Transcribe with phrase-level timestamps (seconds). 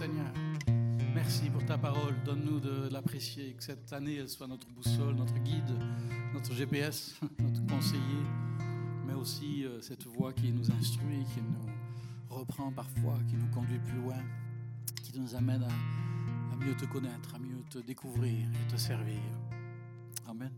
[0.00, 0.32] Seigneur.
[1.14, 2.14] Merci pour ta parole.
[2.24, 3.52] Donne-nous de l'apprécier.
[3.52, 5.78] Que cette année, elle soit notre boussole, notre guide,
[6.32, 8.24] notre GPS, notre conseiller,
[9.06, 13.78] mais aussi euh, cette voix qui nous instruit, qui nous reprend parfois, qui nous conduit
[13.78, 14.16] plus loin,
[15.02, 19.20] qui nous amène à, à mieux te connaître, à mieux te découvrir et te servir.
[20.26, 20.54] Amen.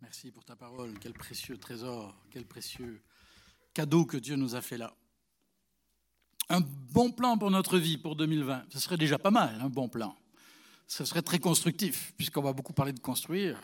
[0.00, 0.98] Merci pour ta parole.
[0.98, 3.02] Quel précieux trésor, quel précieux
[3.74, 4.96] cadeau que Dieu nous a fait là.
[6.48, 9.88] Un bon plan pour notre vie pour 2020, ce serait déjà pas mal, un bon
[9.88, 10.16] plan.
[10.86, 13.60] Ce serait très constructif, puisqu'on va beaucoup parler de construire.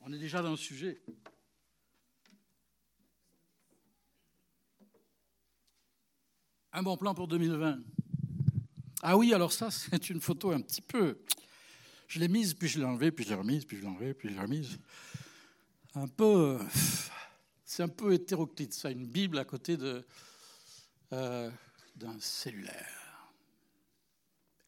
[0.00, 1.00] On est déjà dans le sujet.
[6.72, 7.78] Un bon plan pour 2020.
[9.02, 11.20] Ah oui, alors ça, c'est une photo un petit peu.
[12.08, 14.14] Je l'ai mise, puis je l'ai enlevée, puis je l'ai remise, puis je l'ai enlevée,
[14.14, 14.78] puis je l'ai remise.
[15.94, 16.58] Un peu.
[17.64, 20.04] C'est un peu hétéroclite, ça, une Bible à côté de,
[21.12, 21.50] euh,
[21.96, 23.32] d'un cellulaire.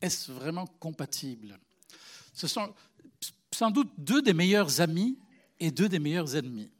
[0.00, 1.58] Est-ce vraiment compatible?
[2.32, 2.74] Ce sont
[3.52, 5.18] sans doute deux des meilleurs amis
[5.60, 6.70] et deux des meilleurs ennemis.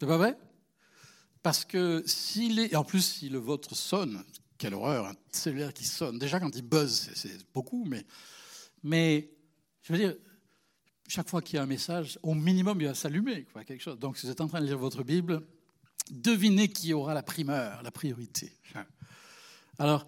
[0.00, 0.38] C'est pas vrai?
[1.42, 4.24] Parce que s'il est, en plus si le vôtre sonne,
[4.58, 6.18] quelle horreur, un cellulaire qui sonne.
[6.18, 8.06] Déjà quand il buzz, c'est beaucoup, mais,
[8.82, 9.30] mais
[9.82, 10.16] je veux dire,
[11.08, 13.98] chaque fois qu'il y a un message, au minimum il va s'allumer, quelque chose.
[13.98, 15.46] Donc si vous êtes en train de lire votre Bible,
[16.10, 18.52] devinez qui aura la primeur, la priorité.
[19.78, 20.06] Alors,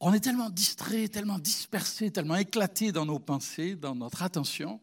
[0.00, 4.80] on est tellement distrait, tellement dispersé, tellement éclaté dans nos pensées, dans notre attention.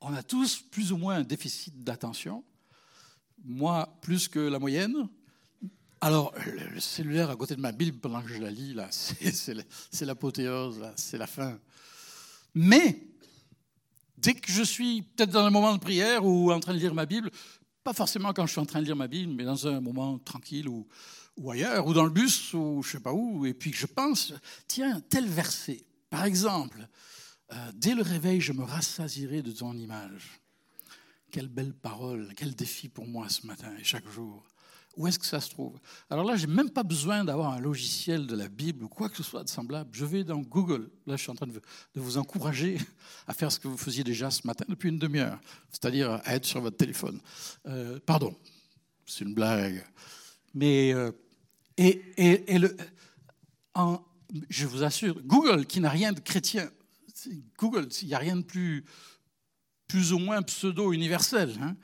[0.00, 2.44] On a tous plus ou moins un déficit d'attention.
[3.44, 5.08] Moi, plus que la moyenne.
[6.00, 6.32] Alors,
[6.72, 10.82] le cellulaire à côté de ma Bible pendant que je la lis, là, c'est l'apothéose,
[10.96, 11.58] c'est la fin.
[12.54, 13.06] Mais,
[14.16, 16.94] dès que je suis peut-être dans un moment de prière ou en train de lire
[16.94, 17.30] ma Bible,
[17.84, 20.18] pas forcément quand je suis en train de lire ma Bible, mais dans un moment
[20.18, 20.86] tranquille ou,
[21.50, 24.32] ailleurs, ou dans le bus, ou je sais pas où, et puis je pense,
[24.66, 26.86] tiens, tel verset, par exemple,
[27.52, 30.40] euh, dès le réveil, je me rassasierai de ton image.
[31.30, 34.44] Quelle belle parole, quel défi pour moi ce matin et chaque jour.
[34.96, 35.78] Où est-ce que ça se trouve?
[36.10, 39.08] Alors là, je n'ai même pas besoin d'avoir un logiciel de la Bible ou quoi
[39.08, 39.90] que ce soit de semblable.
[39.92, 40.90] Je vais dans Google.
[41.06, 41.60] Là, je suis en train de
[41.94, 42.78] vous encourager
[43.26, 46.44] à faire ce que vous faisiez déjà ce matin depuis une demi-heure, c'est-à-dire à être
[46.44, 47.20] sur votre téléphone.
[47.66, 48.36] Euh, pardon,
[49.06, 49.84] c'est une blague.
[50.54, 51.10] Mais, euh,
[51.78, 52.76] et, et, et le,
[53.74, 54.02] en,
[54.48, 56.70] je vous assure, Google, qui n'a rien de chrétien,
[57.58, 58.84] Google, il n'y a rien de plus,
[59.86, 61.56] plus ou moins pseudo-universel.
[61.60, 61.76] Hein.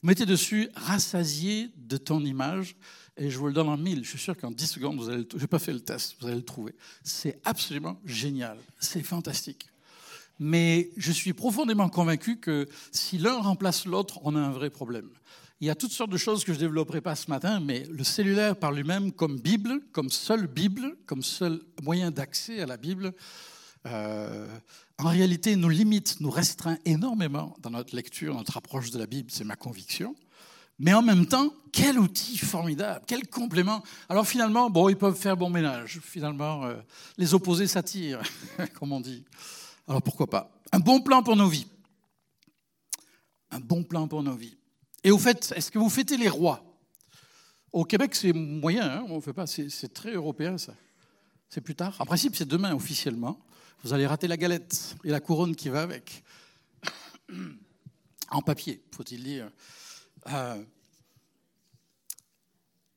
[0.00, 2.76] Vous mettez dessus rassasié de ton image,
[3.16, 4.04] et je vous le donne en mille.
[4.04, 6.28] Je suis sûr qu'en 10 secondes, vous allez je n'ai pas fait le test, vous
[6.28, 6.72] allez le trouver.
[7.02, 9.66] C'est absolument génial, c'est fantastique.
[10.38, 15.10] Mais je suis profondément convaincu que si l'un remplace l'autre, on a un vrai problème.
[15.60, 17.84] Il y a toutes sortes de choses que je ne développerai pas ce matin, mais
[17.90, 22.76] le cellulaire par lui-même, comme Bible, comme seule Bible, comme seul moyen d'accès à la
[22.76, 23.12] Bible,
[23.86, 24.46] euh,
[24.98, 29.30] en réalité nous limite, nous restreint énormément dans notre lecture, notre approche de la Bible,
[29.30, 30.16] c'est ma conviction.
[30.80, 33.82] Mais en même temps, quel outil formidable, quel complément.
[34.08, 36.00] Alors finalement, bon, ils peuvent faire bon ménage.
[36.02, 36.76] Finalement, euh,
[37.16, 38.22] les opposés s'attirent,
[38.74, 39.24] comme on dit.
[39.88, 40.50] Alors pourquoi pas?
[40.72, 41.66] Un bon plan pour nos vies.
[43.50, 44.56] Un bon plan pour nos vies.
[45.02, 46.64] Et au fait, est-ce que vous fêtez les rois?
[47.72, 50.74] Au Québec, c'est moyen, hein on fait pas, c'est très européen ça.
[51.48, 51.96] C'est plus tard.
[51.98, 53.38] En principe, c'est demain officiellement.
[53.84, 56.22] Vous allez rater la galette et la couronne qui va avec.
[58.30, 59.50] En papier, faut-il dire.
[60.30, 60.62] Euh,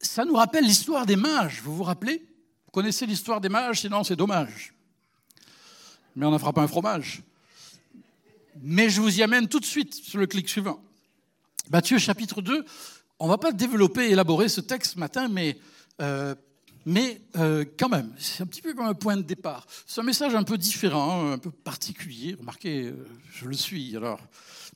[0.01, 2.17] ça nous rappelle l'histoire des mages, vous vous rappelez?
[2.65, 4.73] Vous connaissez l'histoire des mages, sinon c'est dommage.
[6.17, 7.23] Mais on n'en fera pas un fromage.
[8.61, 10.83] Mais je vous y amène tout de suite sur le clic suivant.
[11.69, 12.65] Matthieu chapitre 2,
[13.19, 15.57] on ne va pas développer, élaborer ce texte ce matin, mais,
[16.01, 16.35] euh,
[16.85, 19.65] mais euh, quand même, c'est un petit peu comme un point de départ.
[19.85, 22.35] C'est un message un peu différent, un peu particulier.
[22.39, 24.19] Remarquez, euh, je le suis alors.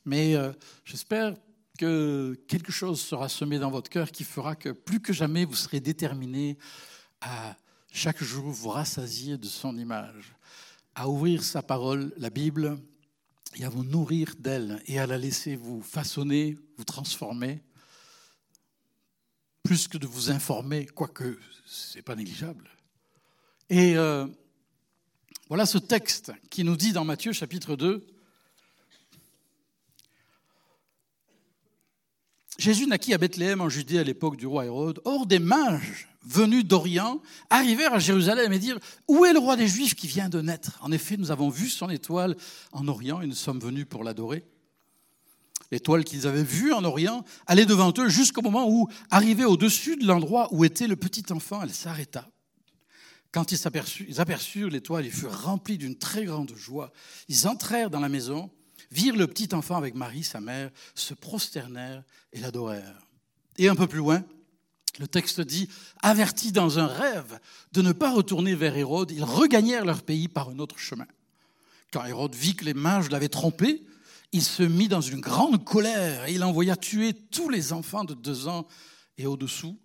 [0.04, 0.36] Mais
[0.84, 1.34] j'espère
[1.76, 5.56] que quelque chose sera semé dans votre cœur qui fera que plus que jamais vous
[5.56, 6.58] serez déterminé
[7.20, 7.56] à
[7.90, 10.36] chaque jour vous rassasier de son image,
[10.94, 12.78] à ouvrir sa parole, la Bible,
[13.58, 17.62] et à vous nourrir d'elle et à la laisser vous façonner, vous transformer,
[19.66, 22.70] plus que de vous informer, quoique ce n'est pas négligeable.
[23.68, 24.24] Et euh,
[25.48, 28.06] voilà ce texte qui nous dit dans Matthieu chapitre 2,
[32.58, 35.00] Jésus naquit à Bethléem en Judée à l'époque du roi Hérode.
[35.04, 37.20] Or, des mages venus d'Orient
[37.50, 38.78] arrivèrent à Jérusalem et dirent
[39.08, 40.78] Où est le roi des Juifs qui vient de naître?
[40.80, 42.36] En effet, nous avons vu son étoile
[42.70, 44.44] en Orient et nous sommes venus pour l'adorer.
[45.70, 50.06] L'étoile qu'ils avaient vue en Orient allait devant eux jusqu'au moment où, arrivée au-dessus de
[50.06, 52.28] l'endroit où était le petit enfant, elle s'arrêta.
[53.32, 56.92] Quand ils aperçurent l'étoile, ils furent remplis d'une très grande joie.
[57.28, 58.50] Ils entrèrent dans la maison,
[58.90, 63.06] virent le petit enfant avec Marie, sa mère, se prosternèrent et l'adorèrent.
[63.58, 64.24] Et un peu plus loin,
[64.98, 65.68] le texte dit,
[66.02, 67.38] avertis dans un rêve
[67.72, 71.06] de ne pas retourner vers Hérode, ils regagnèrent leur pays par un autre chemin.
[71.92, 73.82] Quand Hérode vit que les mages l'avaient trompé,
[74.32, 78.14] il se mit dans une grande colère et il envoya tuer tous les enfants de
[78.14, 78.66] deux ans
[79.18, 79.78] et au-dessous.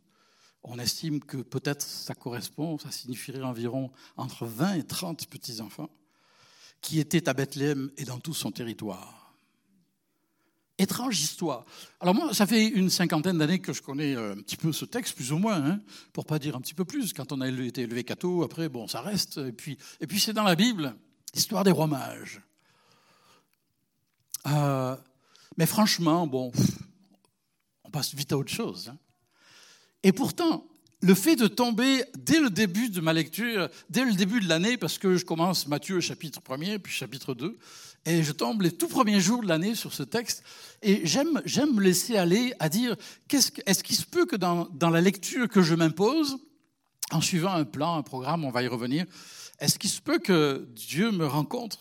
[0.64, 5.90] On estime que peut-être ça correspond, ça signifierait environ entre 20 et 30 petits-enfants
[6.82, 9.36] qui étaient à Bethléem et dans tout son territoire.
[10.78, 11.66] Étrange histoire.
[12.00, 14.86] Alors moi, ça fait une cinquantaine d'années que je connais euh, un petit peu ce
[14.86, 15.80] texte, plus ou moins, hein,
[16.12, 17.14] pour pas dire un petit peu plus.
[17.14, 19.38] Quand on a été élevé catho, après, bon, ça reste.
[19.38, 20.96] Et puis, et puis c'est dans la Bible,
[21.36, 22.42] l'histoire des rois mages.
[24.48, 24.96] Euh,
[25.58, 26.52] mais franchement, bon,
[27.84, 28.90] on passe vite à autre chose.
[28.90, 28.98] Hein.
[30.04, 30.66] Et pourtant,
[31.02, 34.78] le fait de tomber dès le début de ma lecture, dès le début de l'année,
[34.78, 37.58] parce que je commence Matthieu chapitre 1er, puis chapitre 2,
[38.06, 40.44] et je tombe les tout premiers jours de l'année sur ce texte,
[40.82, 42.96] et j'aime, j'aime me laisser aller à dire,
[43.28, 46.38] qu'est-ce, est-ce qu'il se peut que dans, la lecture que je m'impose,
[47.12, 49.06] en suivant un plan, un programme, on va y revenir,
[49.60, 51.80] est-ce qu'il se peut que Dieu me rencontre?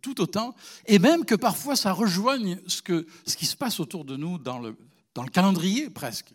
[0.00, 0.54] Tout autant,
[0.86, 4.38] et même que parfois ça rejoigne ce, que, ce qui se passe autour de nous
[4.38, 4.76] dans le,
[5.14, 6.32] dans le calendrier presque.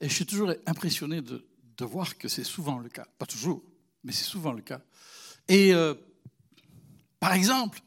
[0.00, 1.44] Et je suis toujours impressionné de,
[1.76, 3.06] de voir que c'est souvent le cas.
[3.18, 3.62] Pas toujours,
[4.04, 4.80] mais c'est souvent le cas.
[5.48, 5.94] Et euh,
[7.20, 7.80] par exemple,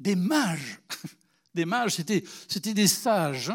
[0.00, 0.80] des mages,
[1.54, 3.52] des mages, c'était, c'était des sages,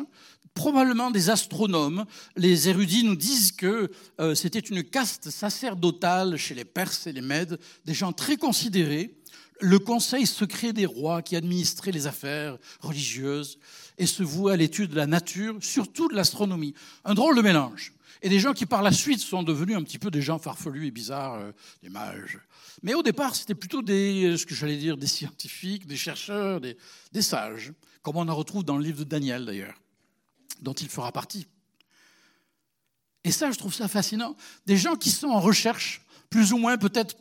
[0.54, 2.06] probablement des astronomes.
[2.36, 7.22] Les érudits nous disent que euh, c'était une caste sacerdotale chez les Perses et les
[7.22, 9.20] Mèdes, des gens très considérés
[9.60, 13.60] le conseil secret des rois qui administrait les affaires religieuses
[13.98, 16.74] et se vouait à l'étude de la nature, surtout de l'astronomie.
[17.06, 17.94] Un drôle de mélange.
[18.22, 20.88] Et des gens qui par la suite sont devenus un petit peu des gens farfelus
[20.88, 21.52] et bizarres, euh,
[21.82, 22.40] des mages.
[22.82, 26.62] Mais au départ, c'était plutôt des, euh, ce que j'allais dire, des scientifiques, des chercheurs,
[26.62, 26.78] des,
[27.12, 29.82] des sages, comme on en retrouve dans le livre de Daniel d'ailleurs,
[30.62, 31.48] dont il fera partie.
[33.26, 34.36] Et ça, je trouve ça fascinant.
[34.66, 37.16] Des gens qui sont en recherche, plus ou moins peut-être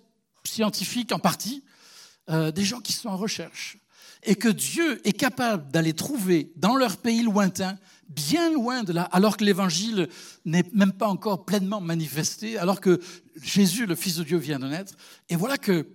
[0.45, 1.65] scientifiques en partie,
[2.31, 3.79] euh, des gens qui sont en recherche,
[4.23, 7.77] et que Dieu est capable d'aller trouver dans leur pays lointain,
[8.09, 10.09] bien loin de là, alors que l'évangile
[10.45, 13.01] n'est même pas encore pleinement manifesté, alors que
[13.43, 14.95] Jésus, le Fils de Dieu, vient de naître.
[15.29, 15.89] Et voilà que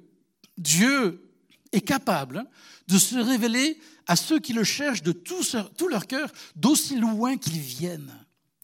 [0.57, 1.31] Dieu
[1.71, 2.45] est capable
[2.88, 5.44] de se révéler à ceux qui le cherchent de tout,
[5.77, 8.13] tout leur cœur, d'aussi loin qu'ils viennent.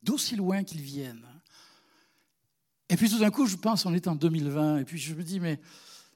[0.02, 1.26] D'aussi loin qu'ils viennent.
[2.90, 5.24] Et puis tout d'un coup, je pense, on est en 2020, et puis je me
[5.24, 5.60] dis, mais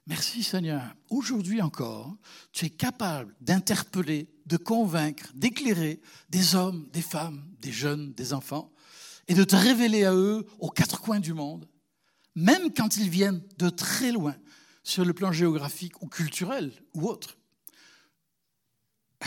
[0.08, 0.82] Merci Seigneur.
[1.10, 2.16] Aujourd'hui encore,
[2.52, 6.00] tu es capable d'interpeller, de convaincre, d'éclairer
[6.30, 8.72] des hommes, des femmes, des jeunes, des enfants,
[9.28, 11.68] et de te révéler à eux aux quatre coins du monde,
[12.34, 14.34] même quand ils viennent de très loin,
[14.82, 17.36] sur le plan géographique ou culturel ou autre.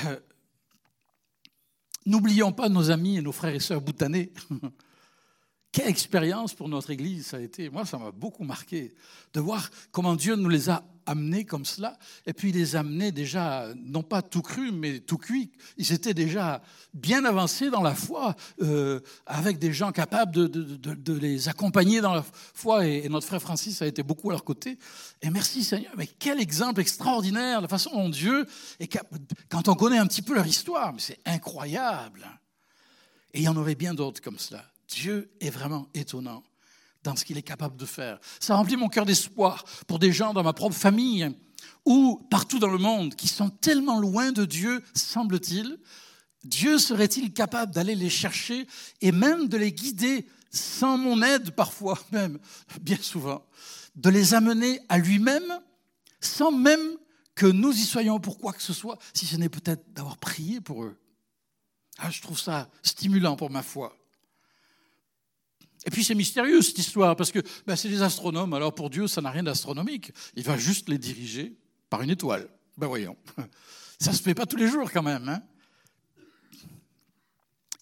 [0.05, 0.19] Euh,
[2.07, 4.33] n'oublions pas nos amis et nos frères et sœurs boutanés
[5.71, 7.69] Quelle expérience pour notre Église ça a été.
[7.69, 8.93] Moi, ça m'a beaucoup marqué
[9.33, 13.67] de voir comment Dieu nous les a amenés comme cela, et puis les amener déjà,
[13.75, 15.51] non pas tout cru, mais tout cuit.
[15.77, 16.61] Ils étaient déjà
[16.93, 22.23] bien avancés dans la foi, euh, avec des gens capables de, les accompagner dans la
[22.23, 24.77] foi, et, notre frère Francis a été beaucoup à leur côté.
[25.21, 28.45] Et merci Seigneur, mais quel exemple extraordinaire, la façon dont Dieu,
[29.49, 32.27] quand on connaît un petit peu leur histoire, mais c'est incroyable.
[33.33, 34.65] Et il y en aurait bien d'autres comme cela.
[34.91, 36.43] Dieu est vraiment étonnant
[37.03, 38.19] dans ce qu'il est capable de faire.
[38.39, 41.29] Ça remplit mon cœur d'espoir pour des gens dans ma propre famille
[41.85, 45.79] ou partout dans le monde qui sont tellement loin de Dieu, semble-t-il.
[46.43, 48.67] Dieu serait-il capable d'aller les chercher
[49.01, 52.39] et même de les guider sans mon aide parfois même,
[52.81, 53.45] bien souvent,
[53.95, 55.59] de les amener à lui-même
[56.19, 56.97] sans même
[57.33, 60.61] que nous y soyons pour quoi que ce soit, si ce n'est peut-être d'avoir prié
[60.61, 60.99] pour eux?
[61.97, 64.00] Ah, je trouve ça stimulant pour ma foi.
[65.85, 69.07] Et puis c'est mystérieux cette histoire, parce que ben, c'est des astronomes, alors pour Dieu
[69.07, 70.11] ça n'a rien d'astronomique.
[70.35, 71.57] Il va juste les diriger
[71.89, 72.47] par une étoile.
[72.77, 73.17] Ben voyons,
[73.99, 75.27] ça se fait pas tous les jours quand même.
[75.27, 75.41] Hein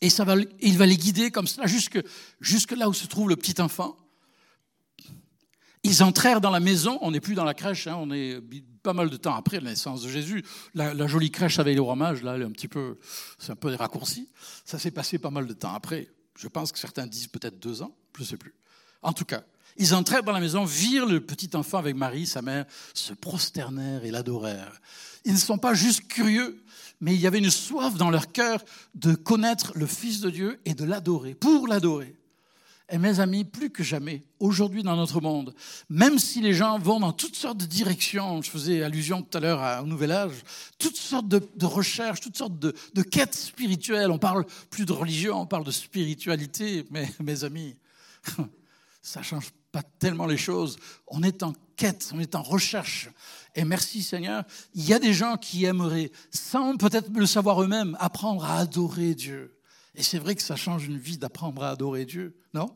[0.01, 2.00] et ça va, il va les guider comme cela jusque,
[2.39, 3.98] jusque là où se trouve le petit enfant.
[5.84, 8.41] Ils entrèrent dans la maison, on n'est plus dans la crèche, hein, on est
[8.84, 10.44] pas mal de temps après la naissance de Jésus.
[10.74, 12.98] La, jolie crèche avec les rois mages, là, elle est un petit peu,
[13.38, 14.29] c'est un peu des raccourcis.
[14.65, 16.10] Ça s'est passé pas mal de temps après.
[16.36, 18.54] Je pense que certains disent peut-être deux ans, je ne sais plus.
[19.02, 19.44] En tout cas,
[19.78, 24.04] Ils entrèrent dans la maison, virent le petit enfant avec Marie, sa mère, se prosternèrent
[24.04, 24.82] et l'adorèrent.
[25.24, 26.62] Ils ne sont pas juste curieux,
[27.00, 28.64] mais il y avait une soif dans leur cœur
[28.96, 32.16] de connaître le Fils de Dieu et de l'adorer, pour l'adorer.
[32.91, 35.53] Et mes amis, plus que jamais, aujourd'hui dans notre monde,
[35.89, 39.41] même si les gens vont dans toutes sortes de directions, je faisais allusion tout à
[39.41, 40.43] l'heure au Nouvel Âge,
[40.79, 45.41] toutes sortes de, recherches, toutes sortes de, de, quêtes spirituelles, on parle plus de religion,
[45.41, 47.75] on parle de spiritualité, mais mes amis,
[49.03, 50.77] ça change pas tellement les choses.
[51.08, 53.10] On est en quête, on est en recherche.
[53.53, 54.43] Et merci Seigneur,
[54.74, 59.13] il y a des gens qui aimeraient, sans peut-être le savoir eux-mêmes, apprendre à adorer
[59.13, 59.59] Dieu.
[60.00, 62.74] Et c'est vrai que ça change une vie d'apprendre à adorer Dieu, non?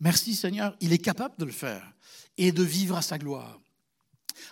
[0.00, 1.94] Merci Seigneur, il est capable de le faire
[2.36, 3.58] et de vivre à sa gloire.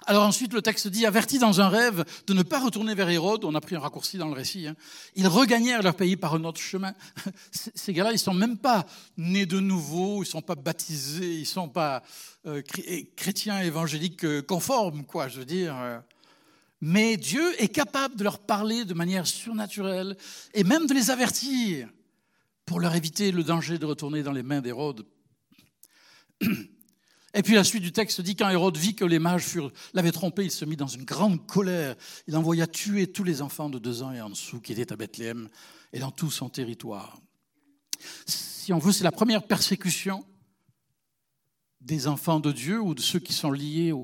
[0.06, 3.44] Alors ensuite, le texte dit, avertis dans un rêve de ne pas retourner vers Hérode,
[3.44, 4.76] on a pris un raccourci dans le récit, hein.
[5.14, 6.94] ils regagnèrent leur pays par un autre chemin.
[7.52, 8.86] Ces gars-là, ils ne sont même pas
[9.18, 12.02] nés de nouveau, ils ne sont pas baptisés, ils ne sont pas
[12.46, 12.62] euh,
[13.14, 16.02] chrétiens évangéliques euh, conformes, quoi, je veux dire.
[16.84, 20.16] Mais Dieu est capable de leur parler de manière surnaturelle
[20.52, 21.88] et même de les avertir
[22.66, 25.06] pour leur éviter le danger de retourner dans les mains d'Hérode.
[27.34, 29.58] Et puis la suite du texte dit quand Hérode vit que les mages
[29.94, 31.94] l'avaient trompé, il se mit dans une grande colère.
[32.26, 34.96] Il envoya tuer tous les enfants de deux ans et en dessous qui étaient à
[34.96, 35.48] Bethléem
[35.92, 37.20] et dans tout son territoire.
[38.26, 40.26] Si on veut, c'est la première persécution
[41.80, 43.94] des enfants de Dieu ou de ceux qui sont liés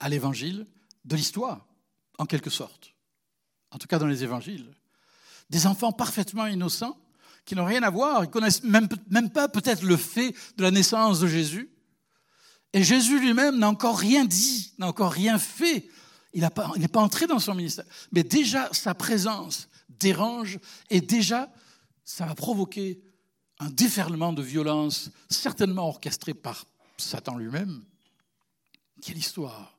[0.00, 0.66] à l'Évangile
[1.04, 1.66] de l'histoire,
[2.18, 2.94] en quelque sorte.
[3.70, 4.72] En tout cas dans les Évangiles.
[5.50, 6.96] Des enfants parfaitement innocents
[7.44, 8.88] qui n'ont rien à voir, ils connaissent même,
[9.32, 11.70] pas peut-être le fait de la naissance de Jésus.
[12.72, 15.88] Et Jésus lui-même n'a encore rien dit, n'a encore rien fait.
[16.32, 17.84] Il n'est pas, pas entré dans son ministère.
[18.12, 20.58] Mais déjà, sa présence dérange
[20.90, 21.52] et déjà,
[22.04, 23.00] ça va provoquer
[23.60, 26.64] un déferlement de violence, certainement orchestré par
[26.96, 27.84] Satan lui-même.
[29.02, 29.73] Quelle histoire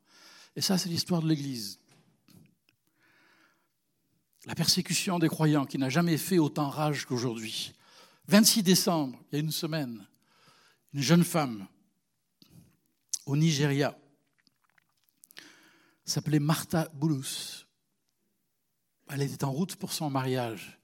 [0.56, 1.80] Et ça, c'est l'histoire de l'Église.
[4.46, 7.74] La persécution des croyants qui n'a jamais fait autant rage qu'aujourd'hui.
[8.28, 10.08] 26 décembre, il y a une semaine,
[10.94, 11.68] une jeune femme
[13.26, 13.98] au Nigeria,
[16.06, 17.66] s'appelait Martha Boulous.
[19.10, 20.80] Elle était en route pour son mariage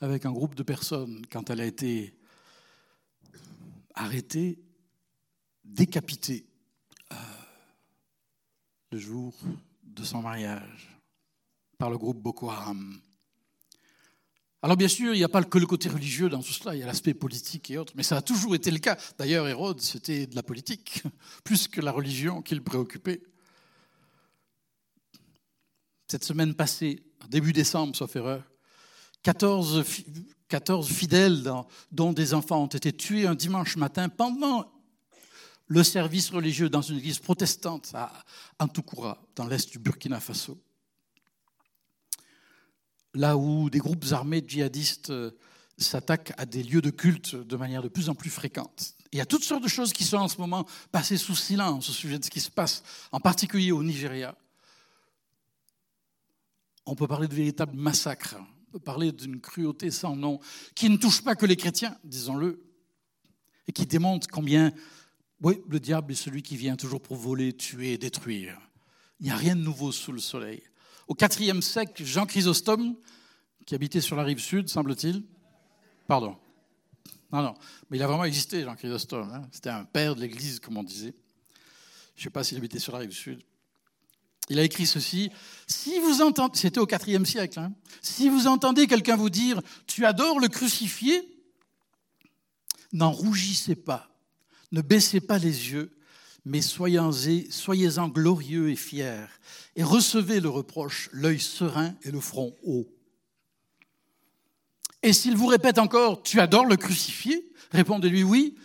[0.00, 2.16] avec un groupe de personnes quand elle a été
[3.94, 4.60] arrêtée,
[5.64, 6.46] décapitée
[7.12, 7.16] euh,
[8.94, 9.34] le jour
[9.82, 11.00] de son mariage
[11.78, 12.96] par le groupe Boko Haram.
[14.62, 16.78] Alors bien sûr, il n'y a pas que le côté religieux dans tout cela, il
[16.78, 18.96] y a l'aspect politique et autres, mais ça a toujours été le cas.
[19.18, 21.02] D'ailleurs, Hérode, c'était de la politique,
[21.44, 23.20] plus que la religion qui le préoccupait.
[26.06, 28.44] Cette semaine passée, début décembre, sauf erreur,
[29.24, 29.82] 14,
[30.46, 31.42] 14 fidèles,
[31.90, 34.70] dont des enfants, ont été tués un dimanche matin pendant
[35.66, 38.12] le service religieux dans une église protestante à
[38.58, 40.60] Antukura, dans l'est du Burkina Faso
[43.14, 45.30] là où des groupes armés djihadistes euh,
[45.78, 48.94] s'attaquent à des lieux de culte de manière de plus en plus fréquente.
[49.12, 51.88] il y a toutes sortes de choses qui sont en ce moment passées sous silence
[51.88, 54.36] au sujet de ce qui se passe, en particulier au Nigeria.
[56.86, 58.36] On peut parler de véritables massacres,
[58.68, 60.40] on peut parler d'une cruauté sans nom,
[60.74, 62.62] qui ne touche pas que les chrétiens, disons-le,
[63.66, 64.72] et qui démontre combien,
[65.44, 68.58] oui, le diable est celui qui vient toujours pour voler, tuer détruire.
[69.20, 70.62] Il n'y a rien de nouveau sous le soleil.
[71.06, 72.96] Au IVe siècle, Jean Chrysostome,
[73.66, 75.22] qui habitait sur la rive sud, semble-t-il.
[76.08, 76.38] Pardon.
[77.30, 77.54] Non, non.
[77.90, 79.30] Mais il a vraiment existé, Jean Chrysostome.
[79.34, 79.46] Hein.
[79.52, 81.14] C'était un père de l'Église, comme on disait.
[82.16, 83.42] Je ne sais pas s'il habitait sur la rive sud.
[84.48, 85.30] Il a écrit ceci.
[85.66, 87.74] Si vous entendez, c'était au IVe siècle, hein.
[88.00, 91.22] si vous entendez quelqu'un vous dire Tu adores le crucifié,
[92.92, 94.13] n'en rougissez pas,
[94.74, 95.96] ne baissez pas les yeux,
[96.44, 99.28] mais soyez-en glorieux et fiers,
[99.76, 102.86] et recevez le reproche, l'œil serein et le front haut.
[105.02, 108.56] Et s'il vous répète encore, tu adores le crucifié, répondez-lui oui,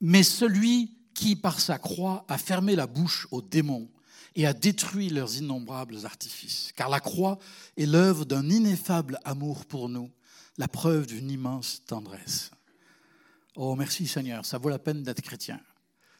[0.00, 3.90] mais celui qui, par sa croix, a fermé la bouche aux démons
[4.34, 6.72] et a détruit leurs innombrables artifices.
[6.74, 7.38] Car la croix
[7.76, 10.10] est l'œuvre d'un ineffable amour pour nous,
[10.56, 12.50] la preuve d'une immense tendresse.
[13.56, 15.60] Oh, merci Seigneur, ça vaut la peine d'être chrétien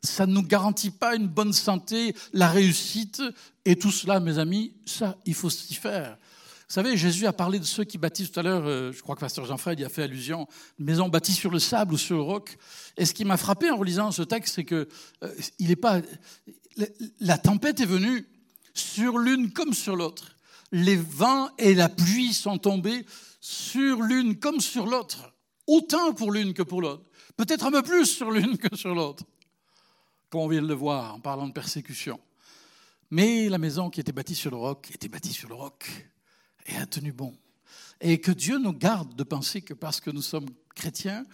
[0.02, 3.22] ça ne nous garantit pas une bonne santé, la réussite,
[3.64, 6.16] et tout cela, mes amis, ça, il faut s'y faire.
[6.68, 9.16] Vous savez, Jésus a parlé de ceux qui bâtissent tout à l'heure, euh, je crois
[9.16, 10.46] que Pasteur Jean-Fred y a fait allusion,
[10.78, 12.56] maison bâtie sur le sable ou sur le roc.
[12.96, 14.88] Et ce qui m'a frappé en relisant ce texte, c'est que
[15.24, 16.00] euh, il pas,
[17.20, 18.26] la tempête est venue
[18.72, 20.36] sur l'une comme sur l'autre.
[20.70, 23.04] Les vents et la pluie sont tombés
[23.40, 25.34] sur l'une comme sur l'autre
[25.70, 27.04] autant pour l'une que pour l'autre.
[27.36, 29.24] Peut-être un peu plus sur l'une que sur l'autre,
[30.28, 32.20] comme on vient de le voir en parlant de persécution.
[33.10, 36.08] Mais la maison qui était bâtie sur le roc était bâtie sur le roc
[36.66, 37.36] et a tenu bon.
[38.00, 41.24] Et que Dieu nous garde de penser que parce que nous sommes chrétiens,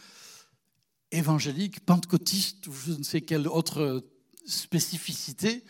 [1.12, 4.04] évangéliques, pentecôtistes ou je ne sais quelle autre
[4.46, 5.64] spécificité,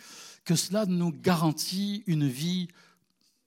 [0.45, 2.69] que cela nous garantit une vie,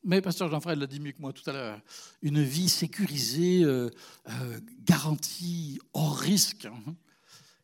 [0.04, 1.82] mais Pasteur Jean-Fred l'a dit mieux que moi tout à l'heure,
[2.22, 3.90] une vie sécurisée, euh,
[4.30, 6.96] euh, garantie hors risque, hein,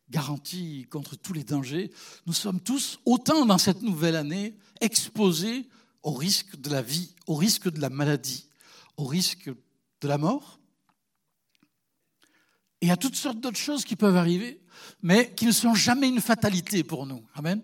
[0.10, 1.92] garantie contre tous les dangers.
[2.26, 5.68] Nous sommes tous, autant dans cette nouvelle année, exposés
[6.04, 8.48] au risque de la vie, au risque de la maladie,
[8.98, 9.50] au risque
[10.02, 10.60] de la mort.
[12.82, 14.62] Et à toutes sortes d'autres choses qui peuvent arriver,
[15.02, 17.26] mais qui ne sont jamais une fatalité pour nous.
[17.34, 17.64] Amen.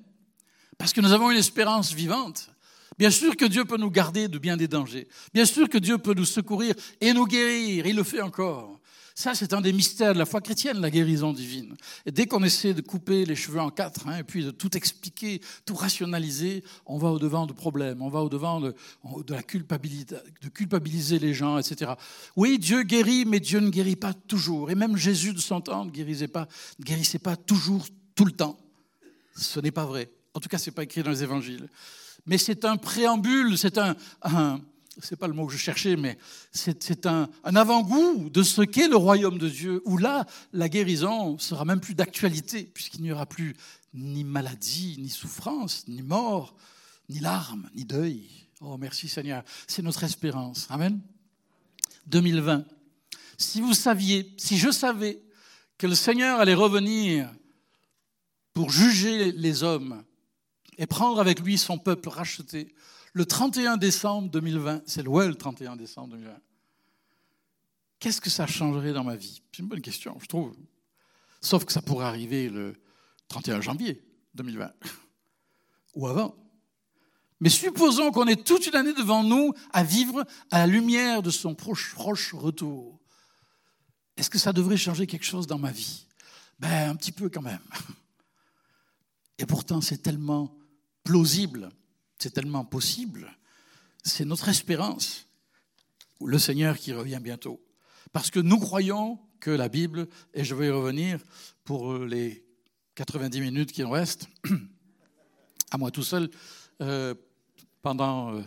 [0.77, 2.49] Parce que nous avons une espérance vivante.
[2.97, 5.07] Bien sûr que Dieu peut nous garder de bien des dangers.
[5.33, 7.85] Bien sûr que Dieu peut nous secourir et nous guérir.
[7.85, 8.81] Il le fait encore.
[9.13, 11.75] Ça, c'est un des mystères de la foi chrétienne, la guérison divine.
[12.05, 14.75] Et dès qu'on essaie de couper les cheveux en quatre, hein, et puis de tout
[14.77, 18.73] expliquer, tout rationaliser, on va au-devant de problèmes, on va au-devant de,
[19.29, 21.91] la culpabilité, de culpabiliser les gens, etc.
[22.35, 24.71] Oui, Dieu guérit, mais Dieu ne guérit pas toujours.
[24.71, 26.47] Et même Jésus de son temps ne guérissait pas,
[26.79, 28.57] ne guérissait pas toujours, tout le temps.
[29.35, 30.09] Ce n'est pas vrai.
[30.33, 31.67] En tout cas, ce n'est pas écrit dans les évangiles.
[32.25, 33.95] Mais c'est un préambule, c'est un,
[34.99, 36.17] c'est pas le mot que je cherchais, mais
[36.51, 41.65] c'est un avant-goût de ce qu'est le royaume de Dieu, où là, la guérison sera
[41.65, 43.55] même plus d'actualité, puisqu'il n'y aura plus
[43.93, 46.55] ni maladie, ni souffrance, ni mort,
[47.09, 48.29] ni larmes, ni deuil.
[48.61, 49.43] Oh, merci Seigneur.
[49.67, 50.67] C'est notre espérance.
[50.69, 51.01] Amen.
[52.07, 52.65] 2020.
[53.37, 55.21] Si vous saviez, si je savais
[55.77, 57.29] que le Seigneur allait revenir
[58.53, 60.03] pour juger les hommes
[60.81, 62.73] et prendre avec lui son peuple racheté,
[63.13, 66.35] le 31 décembre 2020, c'est le le 31 décembre 2020.
[67.99, 69.43] Qu'est-ce que ça changerait dans ma vie?
[69.51, 70.55] C'est une bonne question, je trouve.
[71.39, 72.81] Sauf que ça pourrait arriver le
[73.27, 74.73] 31 janvier 2020
[75.95, 76.35] ou avant.
[77.39, 81.29] Mais supposons qu'on ait toute une année devant nous à vivre à la lumière de
[81.29, 82.99] son proche, proche retour.
[84.17, 86.07] Est-ce que ça devrait changer quelque chose dans ma vie?
[86.57, 87.61] Ben, un petit peu quand même.
[89.37, 90.55] Et pourtant, c'est tellement
[91.03, 91.71] plausible
[92.21, 93.35] c'est tellement possible.
[94.03, 95.27] C'est notre espérance.
[96.23, 97.59] Le Seigneur qui revient bientôt.
[98.13, 101.19] Parce que nous croyons que la Bible, et je vais y revenir
[101.63, 102.45] pour les
[102.95, 104.27] 90 minutes qui nous restent,
[105.71, 106.29] à moi tout seul,
[106.81, 107.15] euh,
[107.81, 108.43] pendant euh,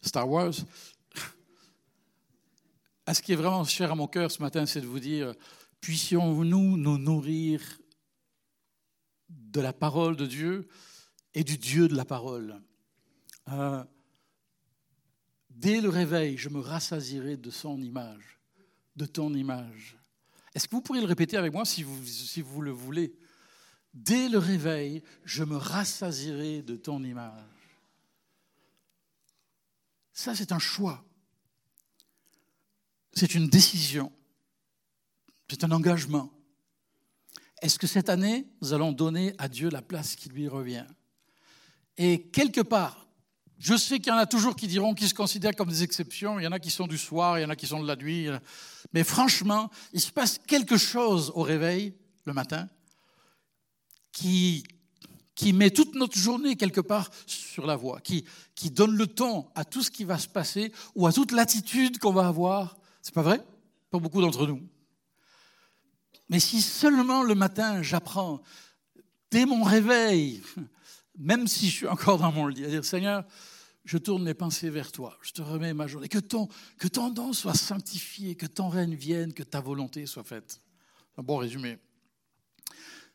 [0.00, 0.54] Star Wars,
[3.04, 5.34] à ce qui est vraiment cher à mon cœur ce matin, c'est de vous dire,
[5.82, 7.60] puissions-nous nous nourrir
[9.28, 10.68] de la parole de Dieu
[11.34, 12.60] et du Dieu de la parole.
[13.48, 13.84] Euh,
[15.48, 18.38] dès le réveil, je me rassasirai de son image,
[18.96, 19.96] de ton image.
[20.54, 23.14] Est-ce que vous pourriez le répéter avec moi si vous, si vous le voulez?
[23.94, 27.44] Dès le réveil, je me rassasirai de ton image.
[30.12, 31.04] Ça, c'est un choix.
[33.12, 34.12] C'est une décision.
[35.48, 36.32] C'est un engagement.
[37.62, 40.86] Est-ce que cette année, nous allons donner à Dieu la place qui lui revient?
[41.96, 43.06] Et quelque part,
[43.58, 46.38] je sais qu'il y en a toujours qui diront qu'ils se considèrent comme des exceptions.
[46.38, 47.86] Il y en a qui sont du soir, il y en a qui sont de
[47.86, 48.28] la nuit.
[48.94, 52.68] Mais franchement, il se passe quelque chose au réveil le matin
[54.12, 54.64] qui,
[55.34, 58.24] qui met toute notre journée quelque part sur la voie, qui,
[58.54, 61.98] qui donne le ton à tout ce qui va se passer ou à toute l'attitude
[61.98, 62.78] qu'on va avoir.
[63.02, 63.44] C'est pas vrai?
[63.90, 64.62] Pour beaucoup d'entre nous.
[66.30, 68.40] Mais si seulement le matin j'apprends,
[69.30, 70.42] dès mon réveil,
[71.20, 73.24] même si je suis encore dans mon lit, à dire Seigneur,
[73.84, 77.10] je tourne mes pensées vers toi, je te remets ma journée, que ton, que ton
[77.10, 80.60] don soit sanctifié, que ton règne vienne, que ta volonté soit faite.
[81.18, 81.78] Un bon résumé.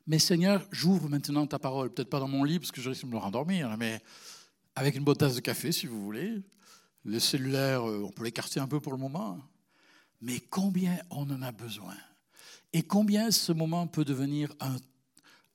[0.07, 3.05] Mais Seigneur, j'ouvre maintenant ta parole, peut-être pas dans mon lit parce que je risque
[3.05, 4.01] de me rendormir, mais
[4.75, 6.41] avec une bonne tasse de café si vous voulez.
[7.05, 9.39] Les cellulaires, euh, on peut l'écarter un peu pour le moment.
[10.21, 11.95] Mais combien on en a besoin?
[12.73, 14.75] Et combien ce moment peut devenir un,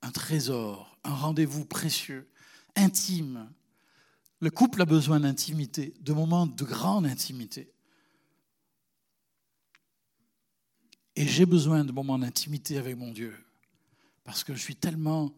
[0.01, 2.30] un trésor, un rendez-vous précieux
[2.75, 3.51] intime.
[4.39, 7.71] Le couple a besoin d'intimité, de moments de grande intimité.
[11.15, 13.35] Et j'ai besoin de moments d'intimité avec mon Dieu,
[14.23, 15.31] parce que je suis tellement,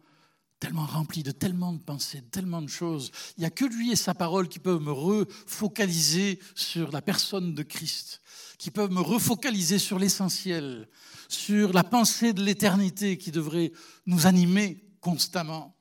[0.60, 3.10] tellement rempli de tellement de pensées, de tellement de choses.
[3.36, 7.54] Il n'y a que lui et sa parole qui peuvent me refocaliser sur la personne
[7.54, 8.22] de Christ,
[8.56, 10.88] qui peuvent me refocaliser sur l'essentiel,
[11.28, 13.72] sur la pensée de l'éternité qui devrait
[14.06, 15.73] nous animer constamment.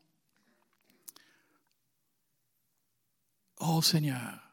[3.65, 4.43] Oh Seigneur,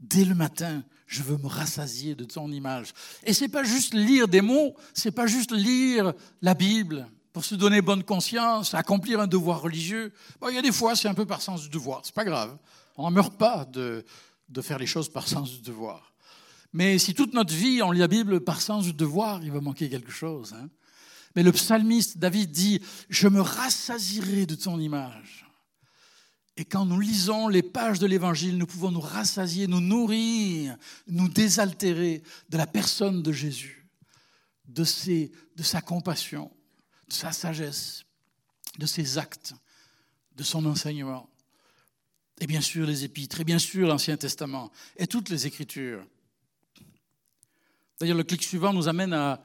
[0.00, 2.92] Dès le matin, je veux me rassasier de ton image.
[3.24, 7.56] Et c'est pas juste lire des mots, c'est pas juste lire la Bible pour se
[7.56, 10.12] donner bonne conscience, accomplir un devoir religieux.
[10.48, 12.56] Il y a des fois, c'est un peu par sens du devoir, c'est pas grave.
[12.96, 14.04] On ne meurt pas de,
[14.48, 16.12] de faire les choses par sens du devoir.
[16.72, 19.60] Mais si toute notre vie on lit la Bible par sens du devoir, il va
[19.60, 20.52] manquer quelque chose.
[20.52, 20.68] Hein.
[21.34, 25.47] Mais le psalmiste David dit Je me rassasierai de ton image.
[26.58, 31.28] Et quand nous lisons les pages de l'Évangile, nous pouvons nous rassasier, nous nourrir, nous
[31.28, 33.86] désaltérer de la personne de Jésus,
[34.66, 36.50] de, sa compassion,
[37.06, 38.02] de sa sagesse,
[38.76, 39.54] de ses actes,
[40.34, 41.30] de son enseignement.
[42.40, 46.04] Et bien sûr les épîtres, et bien sûr l'Ancien Testament, et toutes les Écritures.
[48.00, 49.44] D'ailleurs, le clic suivant nous amène à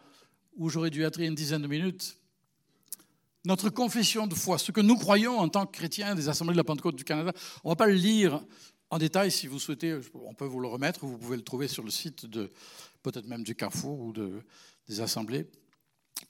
[0.56, 2.18] où j'aurais dû être une dizaine de minutes,
[3.46, 6.58] notre confession de foi, ce que nous croyons en tant que chrétiens des Assemblées de
[6.58, 7.34] la Pentecôte du Canada.
[7.64, 8.42] On ne va pas le lire
[8.90, 11.84] en détail, si vous souhaitez, on peut vous le remettre, vous pouvez le trouver sur
[11.84, 12.52] le site de
[13.02, 14.44] peut-être même du Carrefour ou de,
[14.88, 15.50] des Assemblées.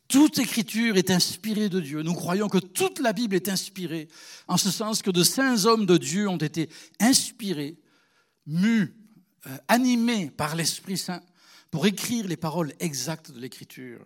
[0.07, 2.01] Toute écriture est inspirée de Dieu.
[2.01, 4.07] Nous croyons que toute la Bible est inspirée,
[4.47, 7.77] en ce sens que de saints hommes de Dieu ont été inspirés,
[8.45, 8.95] mus,
[9.47, 11.21] euh, animés par l'Esprit Saint
[11.69, 13.99] pour écrire les paroles exactes de l'écriture.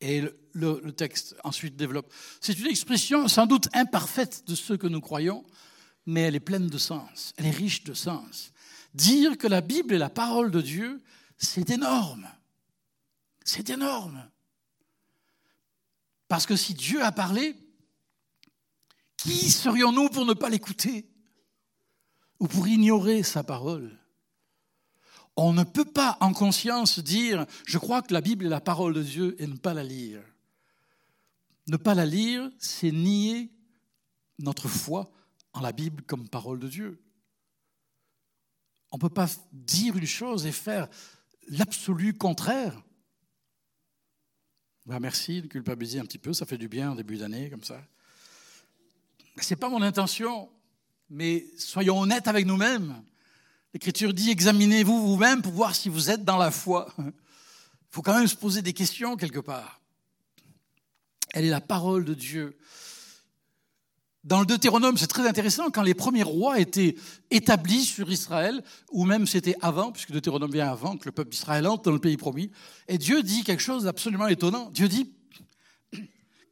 [0.00, 2.12] Et le, texte ensuite développe.
[2.40, 5.44] C'est une expression sans doute imparfaite de ce que nous croyons,
[6.06, 8.52] mais elle est pleine de sens, elle est riche de sens.
[8.94, 11.02] Dire que la Bible est la parole de Dieu,
[11.38, 12.28] c'est énorme.
[13.44, 14.28] C'est énorme.
[16.28, 17.56] Parce que si Dieu a parlé,
[19.16, 21.06] qui serions-nous pour ne pas l'écouter
[22.38, 23.99] ou pour ignorer sa parole?
[25.36, 28.94] On ne peut pas en conscience dire je crois que la Bible est la parole
[28.94, 30.22] de Dieu et ne pas la lire.
[31.66, 33.50] Ne pas la lire, c'est nier
[34.38, 35.10] notre foi
[35.52, 37.02] en la Bible comme parole de Dieu.
[38.90, 40.88] On ne peut pas dire une chose et faire
[41.48, 42.82] l'absolu contraire.
[44.86, 47.62] Ben merci de culpabiliser un petit peu, ça fait du bien en début d'année comme
[47.62, 47.80] ça.
[49.40, 50.50] Ce n'est pas mon intention,
[51.08, 53.02] mais soyons honnêtes avec nous-mêmes.
[53.72, 56.92] L'Écriture dit examinez-vous vous-même pour voir si vous êtes dans la foi.
[56.98, 57.12] Il
[57.90, 59.80] faut quand même se poser des questions quelque part.
[61.32, 62.58] Elle est la parole de Dieu.
[64.22, 66.94] Dans le Deutéronome, c'est très intéressant, quand les premiers rois étaient
[67.30, 71.66] établis sur Israël, ou même c'était avant, puisque Deutéronome vient avant que le peuple d'Israël
[71.66, 72.50] entre dans le pays promis,
[72.86, 74.68] et Dieu dit quelque chose d'absolument étonnant.
[74.70, 75.10] Dieu dit,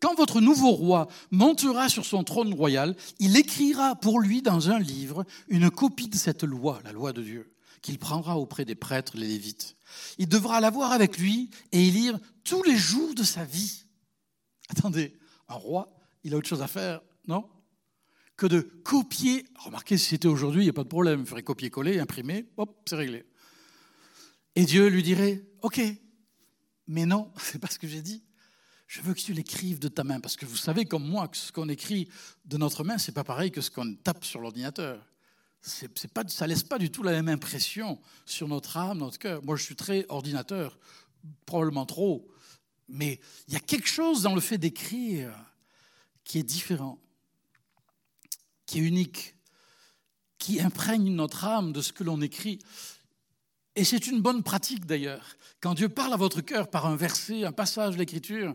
[0.01, 4.79] quand votre nouveau roi montera sur son trône royal, il écrira pour lui dans un
[4.79, 9.17] livre une copie de cette loi, la loi de Dieu, qu'il prendra auprès des prêtres,
[9.17, 9.77] les lévites.
[10.19, 13.87] Il devra l'avoir avec lui et y lire tous les jours de sa vie.
[14.69, 15.17] Attendez,
[15.49, 17.49] un roi, il a autre chose à faire, non?
[18.37, 19.47] Que de copier.
[19.59, 21.21] Remarquez, si c'était aujourd'hui, il n'y a pas de problème.
[21.21, 23.25] Il ferait copier-coller, imprimer, hop, c'est réglé.
[24.55, 25.81] Et Dieu lui dirait, OK,
[26.87, 28.23] mais non, c'est pas ce que j'ai dit
[28.89, 31.37] je veux que tu l'écrives de ta main, parce que vous savez comme moi que
[31.37, 32.09] ce qu'on écrit
[32.47, 35.07] de notre main, c'est pas pareil que ce qu'on tape sur l'ordinateur.
[35.61, 39.45] C'est, pas, ça laisse pas du tout la même impression sur notre âme, notre cœur.
[39.45, 40.79] Moi, je suis très ordinateur,
[41.45, 42.27] probablement trop,
[42.89, 45.35] mais il y a quelque chose dans le fait d'écrire
[46.25, 46.99] qui est différent,
[48.65, 49.35] qui est unique,
[50.39, 52.59] qui imprègne notre âme de ce que l'on écrit.
[53.79, 55.37] Et c'est une bonne pratique d'ailleurs.
[55.61, 58.53] Quand Dieu parle à votre cœur par un verset, un passage de l'Écriture,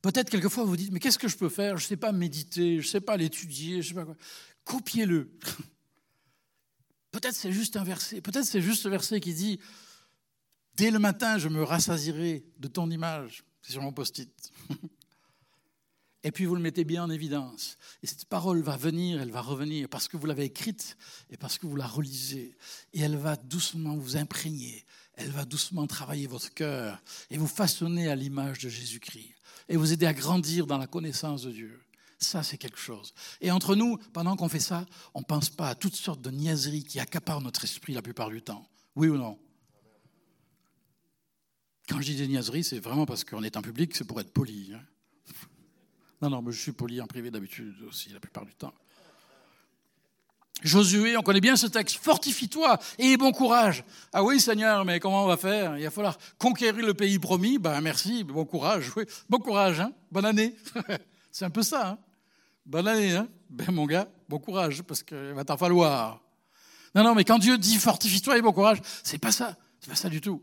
[0.00, 1.76] peut-être quelquefois vous dites, mais qu'est-ce que je peux faire?
[1.76, 4.16] Je ne sais pas méditer, je ne sais pas l'étudier, je sais pas quoi.
[4.64, 5.30] Copiez-le.
[7.10, 9.60] Peut-être c'est juste un verset, peut-être c'est juste ce verset qui dit,
[10.76, 13.44] dès le matin, je me rassasirai de ton image.
[13.60, 14.32] C'est sur mon post-it.
[16.24, 17.76] Et puis vous le mettez bien en évidence.
[18.02, 20.96] Et cette parole va venir, elle va revenir parce que vous l'avez écrite
[21.30, 22.56] et parce que vous la relisez.
[22.94, 28.08] Et elle va doucement vous imprégner, elle va doucement travailler votre cœur et vous façonner
[28.08, 29.34] à l'image de Jésus-Christ
[29.68, 31.78] et vous aider à grandir dans la connaissance de Dieu.
[32.18, 33.12] Ça, c'est quelque chose.
[33.42, 36.30] Et entre nous, pendant qu'on fait ça, on ne pense pas à toutes sortes de
[36.30, 38.66] niaiseries qui accaparent notre esprit la plupart du temps.
[38.96, 39.38] Oui ou non?
[41.86, 44.32] Quand je dis des niaiseries, c'est vraiment parce qu'on est en public, c'est pour être
[44.32, 44.72] poli.
[44.74, 44.80] Hein.
[46.24, 48.72] Non, non, mais je suis poli en privé d'habitude aussi, la plupart du temps.
[50.62, 53.84] Josué, on connaît bien ce texte, fortifie-toi et bon courage.
[54.10, 55.76] Ah oui Seigneur, mais comment on va faire?
[55.76, 57.58] Il va falloir conquérir le pays promis.
[57.58, 58.90] Ben merci, bon courage.
[59.28, 60.56] Bon courage, hein bonne année.
[61.30, 61.90] C'est un peu ça.
[61.90, 61.98] Hein
[62.64, 66.22] bonne année, hein ben mon gars, bon courage, parce qu'il va t'en falloir.
[66.94, 69.96] Non, non, mais quand Dieu dit fortifie-toi et bon courage, c'est pas ça, c'est pas
[69.96, 70.42] ça du tout.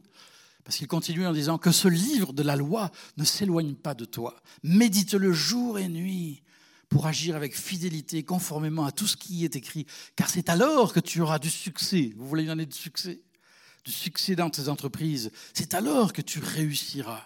[0.64, 4.06] Parce qu'il continue en disant que ce livre de la loi ne s'éloigne pas de
[4.06, 4.42] toi.
[4.64, 6.44] Médite-le jour et nuit
[6.90, 11.00] pour agir avec fidélité, conformément à tout ce qui est écrit, car c'est alors que
[11.00, 12.14] tu auras du succès.
[12.18, 13.22] Vous voulez une année de succès?
[13.86, 15.32] Du succès dans tes entreprises.
[15.54, 17.26] C'est alors que tu réussiras.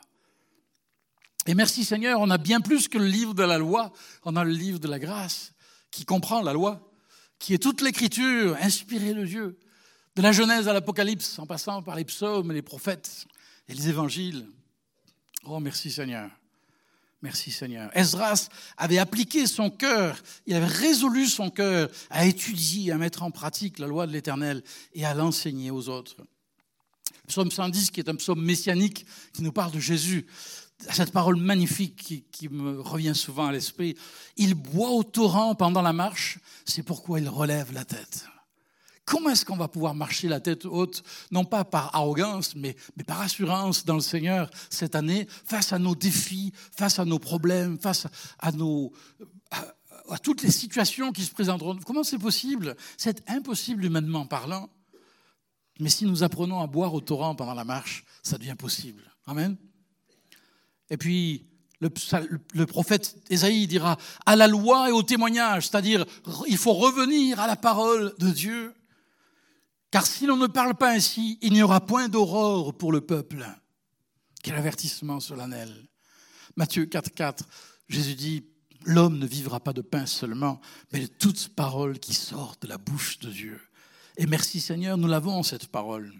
[1.47, 3.91] Et merci Seigneur, on a bien plus que le livre de la loi,
[4.23, 5.53] on a le livre de la grâce,
[5.91, 6.91] qui comprend la loi,
[7.39, 9.59] qui est toute l'écriture inspirée de Dieu,
[10.15, 13.25] de la Genèse à l'Apocalypse, en passant par les psaumes les prophètes
[13.67, 14.47] et les évangiles.
[15.45, 16.29] Oh, merci Seigneur.
[17.21, 17.89] Merci Seigneur.
[17.97, 23.31] Esdras avait appliqué son cœur, il avait résolu son cœur à étudier, à mettre en
[23.31, 26.17] pratique la loi de l'Éternel et à l'enseigner aux autres.
[27.27, 30.27] psaume 110, qui est un psaume messianique, qui nous parle de Jésus,
[30.91, 33.97] cette parole magnifique qui me revient souvent à l'esprit.
[34.37, 38.27] Il boit au torrent pendant la marche, c'est pourquoi il relève la tête.
[39.05, 43.03] Comment est-ce qu'on va pouvoir marcher la tête haute, non pas par arrogance, mais, mais,
[43.03, 47.77] par assurance dans le Seigneur cette année, face à nos défis, face à nos problèmes,
[47.79, 48.07] face
[48.39, 48.91] à, nos,
[49.51, 51.77] à, toutes les situations qui se présenteront?
[51.85, 52.75] Comment c'est possible?
[52.97, 54.69] C'est impossible humainement parlant.
[55.79, 59.03] Mais si nous apprenons à boire au torrent pendant la marche, ça devient possible.
[59.27, 59.55] Amen.
[60.89, 61.45] Et puis,
[61.79, 61.89] le,
[62.53, 66.05] le, prophète Ésaïe dira à la loi et au témoignage, c'est-à-dire
[66.47, 68.73] il faut revenir à la parole de Dieu.
[69.91, 73.45] Car si l'on ne parle pas ainsi, il n'y aura point d'aurore pour le peuple.
[74.43, 75.73] Quel avertissement solennel.
[76.55, 77.41] Matthieu 4,4,
[77.87, 78.45] Jésus dit
[78.85, 80.61] L'homme ne vivra pas de pain seulement,
[80.93, 83.59] mais de toute parole qui sort de la bouche de Dieu.
[84.17, 86.13] Et merci Seigneur, nous l'avons cette parole.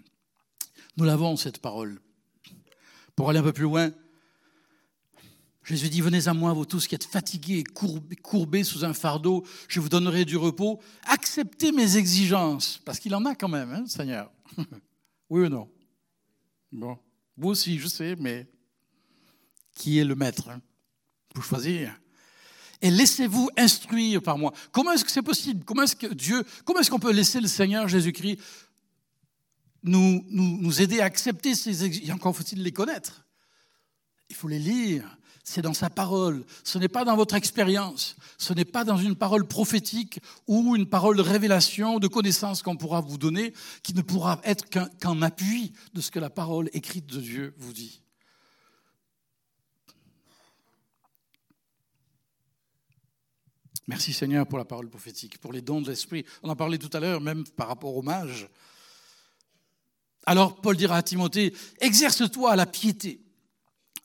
[0.96, 2.00] Nous l'avons cette parole.
[3.14, 3.92] Pour aller un peu plus loin,
[5.66, 7.64] Jésus dit, venez à moi, vous tous qui êtes fatigués et
[8.22, 10.80] courbés, sous un fardeau, je vous donnerai du repos.
[11.02, 14.30] Acceptez mes exigences, parce qu'il en a quand même, hein, Seigneur.
[15.28, 15.68] oui ou non?
[16.70, 16.96] Bon,
[17.36, 18.46] vous aussi, je sais, mais
[19.74, 20.62] qui est le maître hein?
[21.34, 21.98] Pour choisir.
[22.80, 24.52] Et laissez-vous instruire par moi.
[24.70, 25.64] Comment est-ce que c'est possible?
[25.64, 28.38] Comment est-ce que Dieu, comment est-ce qu'on peut laisser le Seigneur Jésus-Christ
[29.82, 33.26] nous, nous, nous aider à accepter ces exigences Encore faut-il les connaître.
[34.30, 36.44] Il faut les lire c'est dans sa parole.
[36.64, 38.16] Ce n'est pas dans votre expérience.
[38.36, 42.76] Ce n'est pas dans une parole prophétique ou une parole de révélation, de connaissance qu'on
[42.76, 43.54] pourra vous donner,
[43.84, 47.72] qui ne pourra être qu'un appui de ce que la parole écrite de Dieu vous
[47.72, 48.02] dit.
[53.86, 56.26] Merci Seigneur pour la parole prophétique, pour les dons de l'Esprit.
[56.42, 58.48] On en parlait tout à l'heure, même par rapport au mage.
[60.26, 63.25] Alors Paul dira à Timothée, exerce-toi à la piété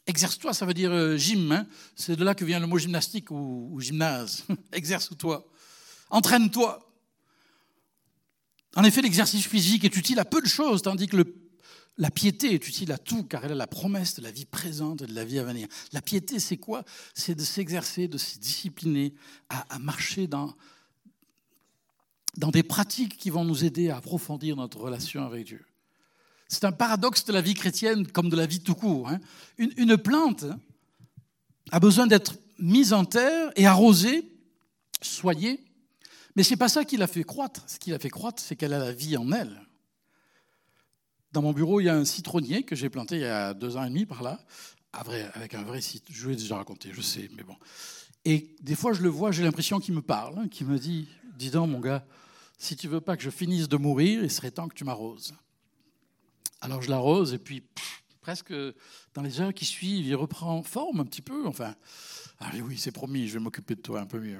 [0.07, 1.51] Exerce-toi, ça veut dire euh, gym.
[1.51, 1.67] Hein.
[1.95, 4.43] C'est de là que vient le mot gymnastique ou, gymnase.
[4.71, 5.47] Exerce-toi.
[6.09, 6.87] Entraîne-toi.
[8.75, 11.17] En effet, l'exercice physique est utile à peu de choses, tandis que
[11.97, 15.01] la piété est utile à tout, car elle a la promesse de la vie présente
[15.01, 15.67] et de la vie à venir.
[15.91, 16.83] La piété, c'est quoi?
[17.13, 19.13] C'est de s'exercer, de se discipliner,
[19.49, 20.55] à, marcher dans,
[22.37, 25.65] dans des pratiques qui vont nous aider à approfondir notre relation avec Dieu.
[26.51, 29.07] C'est un paradoxe de la vie chrétienne comme de la vie tout court.
[29.07, 29.21] Hein.
[29.57, 30.43] Une, plante
[31.71, 34.29] a besoin d'être mise en terre et arrosée,
[35.01, 35.63] soignée,
[36.35, 37.63] mais ce n'est pas ça qui l'a fait croître.
[37.67, 39.61] Ce qui l'a fait croître, c'est qu'elle a la vie en elle.
[41.31, 43.77] Dans mon bureau, il y a un citronnier que j'ai planté il y a deux
[43.77, 44.37] ans et demi par là,
[44.91, 46.13] avec un vrai citron.
[46.13, 47.55] Je l'ai déjà raconté, je sais, mais bon.
[48.25, 51.07] Et des fois, je le vois, j'ai l'impression qu'il me parle, hein, qu'il me dit
[51.37, 52.05] Dis donc, mon gars,
[52.57, 55.33] si tu veux pas que je finisse de mourir, il serait temps que tu m'arroses.
[56.61, 57.63] Alors je l'arrose et puis
[58.21, 58.53] presque
[59.13, 61.47] dans les heures qui suivent, il reprend forme un petit peu.
[61.47, 61.75] Enfin,
[62.39, 64.39] ah oui, c'est promis, je vais m'occuper de toi un peu mieux.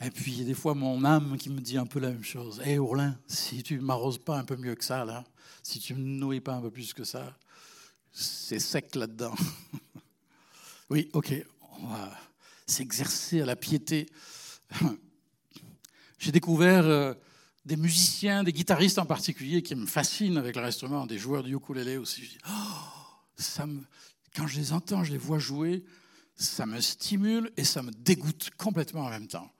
[0.00, 2.10] Et puis il y a des fois mon âme qui me dit un peu la
[2.10, 2.60] même chose.
[2.64, 5.24] Hé Ourlin, si tu m'arroses pas un peu mieux que ça, là,
[5.62, 7.36] si tu me nourris pas un peu plus que ça,
[8.10, 9.34] c'est sec là-dedans.
[10.90, 11.32] oui, ok,
[11.80, 12.12] on va
[12.66, 14.06] s'exercer à la piété.
[16.18, 17.14] J'ai découvert euh,
[17.64, 21.48] des musiciens, des guitaristes en particulier qui me fascinent avec leur instrument, des joueurs de
[21.48, 22.38] ukulélé aussi.
[22.48, 22.52] Oh,
[23.36, 23.66] ça
[24.36, 25.84] quand je les entends, je les vois jouer,
[26.36, 29.50] ça me stimule et ça me dégoûte complètement en même temps.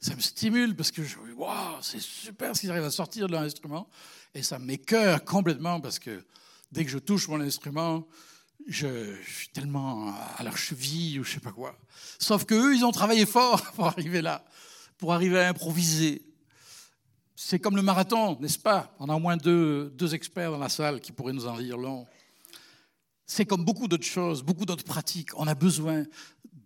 [0.00, 3.32] Ça me stimule parce que je wow, c'est super ce qu'ils arrivent à sortir de
[3.32, 3.88] leur instrument
[4.34, 6.24] et ça m'écœure complètement parce que
[6.70, 8.06] dès que je touche mon instrument,
[8.66, 11.76] je, je, suis tellement à leur cheville ou je sais pas quoi.
[12.18, 14.44] Sauf que eux, ils ont travaillé fort pour arriver là,
[14.98, 16.22] pour arriver à improviser,
[17.40, 18.92] c'est comme le marathon, n'est-ce pas?
[18.98, 21.78] On a au moins deux, deux, experts dans la salle qui pourraient nous en dire
[21.78, 22.04] long.
[23.26, 25.30] C'est comme beaucoup d'autres choses, beaucoup d'autres pratiques.
[25.38, 26.02] On a besoin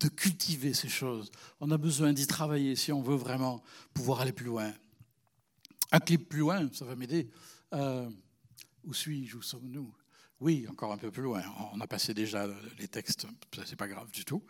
[0.01, 1.31] de cultiver ces choses.
[1.61, 4.73] On a besoin d'y travailler si on veut vraiment pouvoir aller plus loin.
[5.91, 7.29] Un clip plus loin, ça va m'aider.
[7.75, 8.09] Euh,
[8.83, 9.37] où suis-je?
[9.37, 9.93] Où sommes-nous?
[10.41, 11.43] Oui, encore un peu plus loin.
[11.75, 12.47] On a passé déjà
[12.79, 13.27] les textes,
[13.67, 14.43] c'est pas grave du tout.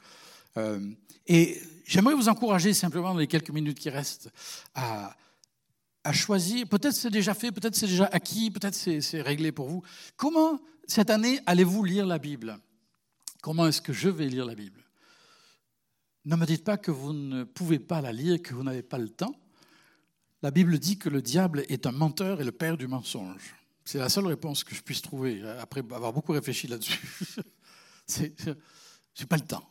[0.56, 0.88] Euh,
[1.26, 4.30] et j'aimerais vous encourager simplement dans les quelques minutes qui restent
[4.76, 5.16] à,
[6.04, 9.82] à choisir, peut-être c'est déjà fait, peut-être c'est déjà acquis, peut-être c'est réglé pour vous.
[10.16, 12.58] Comment cette année allez-vous lire la Bible?
[13.40, 14.84] Comment est-ce que je vais lire la Bible?
[16.24, 18.98] Ne me dites pas que vous ne pouvez pas la lire, que vous n'avez pas
[18.98, 19.34] le temps.
[20.42, 23.54] La Bible dit que le diable est un menteur et le père du mensonge.
[23.84, 27.00] C'est la seule réponse que je puisse trouver après avoir beaucoup réfléchi là-dessus.
[28.08, 29.68] j'ai pas le temps.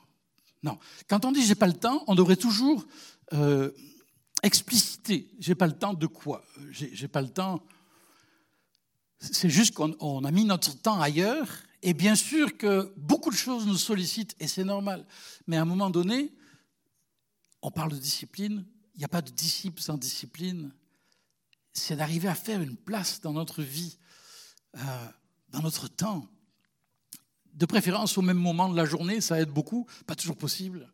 [0.64, 0.78] Non.
[1.08, 2.86] Quand on dit j'ai pas le temps, on devrait toujours
[3.34, 3.72] euh,
[4.44, 4.91] expliciter.
[5.40, 7.64] J'ai pas le temps de quoi J'ai pas le temps.
[9.20, 11.48] C'est juste qu'on a mis notre temps ailleurs.
[11.84, 15.06] Et bien sûr que beaucoup de choses nous sollicitent et c'est normal.
[15.48, 16.32] Mais à un moment donné,
[17.62, 18.66] on parle de discipline.
[18.96, 20.72] Il n'y a pas de disciple sans discipline.
[21.74, 23.98] C'est d'arriver à faire une place dans notre vie,
[24.78, 25.08] euh,
[25.50, 26.28] dans notre temps.
[27.54, 30.92] De préférence au même moment de la journée, ça aide beaucoup, pas toujours possible,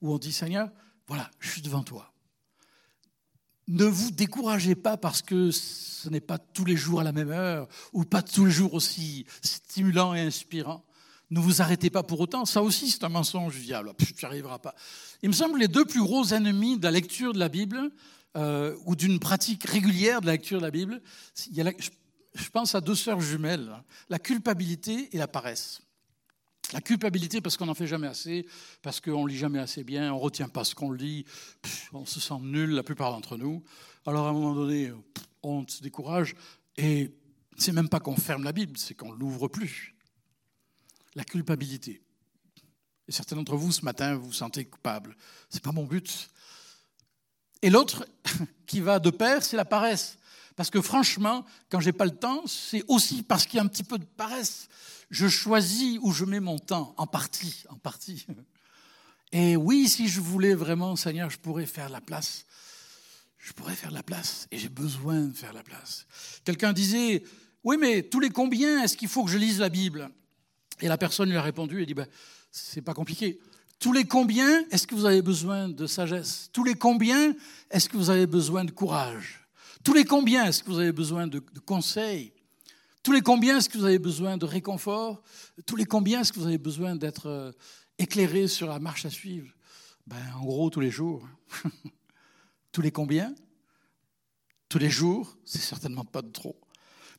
[0.00, 0.70] où on dit Seigneur,
[1.06, 2.13] voilà, je suis devant toi.
[3.66, 7.30] Ne vous découragez pas parce que ce n'est pas tous les jours à la même
[7.30, 10.84] heure ou pas tous les jours aussi stimulant et inspirant.
[11.30, 12.44] Ne vous arrêtez pas pour autant.
[12.44, 13.92] Ça aussi, c'est un mensonge du diable.
[13.98, 14.74] Tu n'y arriveras pas.
[15.22, 17.90] Il me semble les deux plus gros ennemis de la lecture de la Bible
[18.36, 21.00] euh, ou d'une pratique régulière de la lecture de la Bible,
[21.36, 23.72] je pense à deux sœurs jumelles,
[24.08, 25.83] la culpabilité et la paresse.
[26.72, 28.46] La culpabilité parce qu'on n'en fait jamais assez,
[28.82, 31.24] parce qu'on lit jamais assez bien, on ne retient pas ce qu'on lit,
[31.92, 33.62] on se sent nul la plupart d'entre nous.
[34.06, 34.92] Alors à un moment donné,
[35.42, 36.34] on se décourage
[36.76, 37.12] et
[37.56, 39.94] c'est même pas qu'on ferme la Bible, c'est qu'on l'ouvre plus.
[41.14, 42.02] La culpabilité.
[43.06, 45.16] Et certains d'entre vous ce matin vous vous sentez coupable.
[45.50, 46.30] C'est pas mon but.
[47.62, 48.06] Et l'autre
[48.66, 50.18] qui va de pair, c'est la paresse.
[50.56, 53.68] Parce que franchement, quand j'ai pas le temps, c'est aussi parce qu'il y a un
[53.68, 54.68] petit peu de paresse
[55.14, 58.26] je choisis où je mets mon temps, en partie, en partie.
[59.32, 62.46] Et oui, si je voulais vraiment, Seigneur, je pourrais faire la place.
[63.38, 66.06] Je pourrais faire la place et j'ai besoin de faire la place.
[66.44, 67.22] Quelqu'un disait,
[67.62, 70.10] oui, mais tous les combien est-ce qu'il faut que je lise la Bible?
[70.80, 72.06] Et la personne lui a répondu et dit, ben,
[72.50, 73.38] c'est pas compliqué.
[73.78, 76.48] Tous les combien est-ce que vous avez besoin de sagesse?
[76.52, 77.34] Tous les combien
[77.70, 79.43] est-ce que vous avez besoin de courage
[79.84, 82.32] Tous les combien est-ce que vous avez besoin de, conseils?
[83.02, 85.22] Tous les combien est-ce que vous avez besoin de réconfort?
[85.66, 87.52] Tous les combien est-ce que vous avez besoin d'être euh,
[87.98, 89.52] éclairé sur la marche à suivre?
[90.06, 91.28] Ben, En gros, tous les jours.
[92.72, 93.34] tous les combien?
[94.70, 96.58] Tous les jours, c'est certainement pas de trop.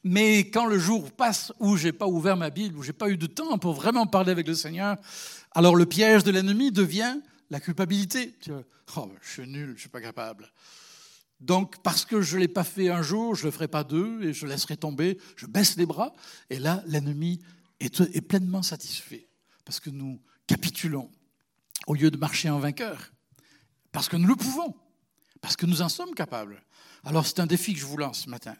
[0.03, 3.17] Mais quand le jour passe où j'ai pas ouvert ma Bible, où j'ai pas eu
[3.17, 4.97] de temps pour vraiment parler avec le Seigneur,
[5.51, 7.19] alors le piège de l'ennemi devient
[7.51, 8.33] la culpabilité.
[8.97, 10.51] Oh, je suis nul, je suis pas capable.
[11.39, 13.83] Donc, parce que je ne l'ai pas fait un jour, je ne le ferai pas
[13.83, 16.13] deux et je laisserai tomber, je baisse les bras.
[16.49, 17.41] Et là, l'ennemi
[17.79, 19.27] est, pleinement satisfait
[19.65, 21.11] parce que nous capitulons
[21.87, 23.11] au lieu de marcher en vainqueur.
[23.91, 24.75] Parce que nous le pouvons,
[25.41, 26.63] parce que nous en sommes capables.
[27.03, 28.55] Alors, c'est un défi que je vous lance ce matin.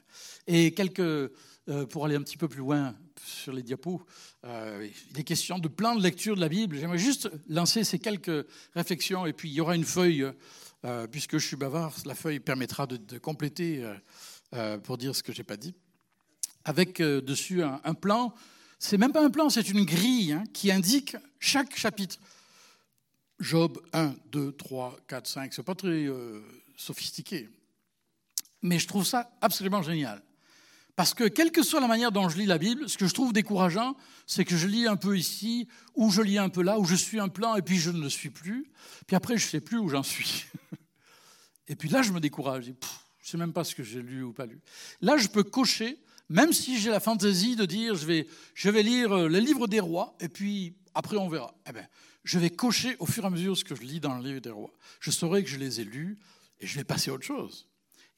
[0.46, 4.06] Et quelques, euh, pour aller un petit peu plus loin sur les diapos,
[4.44, 6.78] euh, il est question de plan de lecture de la Bible.
[6.78, 10.26] J'aimerais juste lancer ces quelques réflexions et puis il y aura une feuille
[10.86, 13.96] euh, puisque je suis bavard, la feuille permettra de, compléter euh,
[14.54, 15.74] euh, pour dire ce que je n'ai pas dit.
[16.64, 18.34] Avec dessus un, plan,
[18.80, 22.18] c'est même pas un plan, c'est une grille hein, qui indique chaque chapitre.
[23.40, 26.08] Job 1, 2, 3, 4, 5, c'est pas très
[26.76, 27.50] sophistiqué.
[28.64, 30.24] Mais je trouve ça absolument génial.
[30.96, 33.14] Parce que quelle que soit la manière dont je lis la Bible, ce que je
[33.14, 36.80] trouve décourageant, c'est que je lis un peu ici, ou je lis un peu là,
[36.80, 38.72] ou je suis un plan, et puis je ne le suis plus.
[39.06, 40.46] Puis après, je ne sais plus où j'en suis.
[41.68, 42.66] Et puis là, je me décourage.
[42.66, 42.76] Je ne
[43.24, 44.62] sais même pas ce que j'ai lu ou pas lu.
[45.02, 45.98] Là, je peux cocher,
[46.30, 49.68] même si j'ai la fantaisie de dire je vais, je vais lire euh, le livre
[49.68, 51.56] des rois, et puis après, on verra.
[51.68, 51.88] Eh bien,
[52.24, 54.42] je vais cocher au fur et à mesure ce que je lis dans le livre
[54.42, 54.72] des rois.
[55.00, 56.20] Je saurai que je les ai lus,
[56.60, 57.68] et je vais passer à autre chose.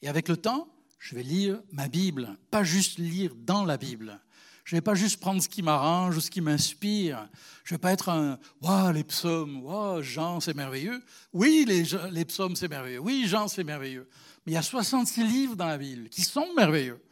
[0.02, 4.20] Et avec le temps, je vais lire ma Bible, pas juste lire dans la Bible.
[4.64, 7.26] Je ne vais pas juste prendre ce qui m'arrange ou ce qui m'inspire.
[7.64, 11.02] Je ne vais pas être un Waouh, les psaumes, waouh, Jean, c'est merveilleux.
[11.32, 12.98] Oui, les, psaumes, c'est merveilleux.
[12.98, 14.06] Oui, Jean, c'est merveilleux.
[14.44, 17.02] Mais il y a 66 livres dans la Bible qui sont merveilleux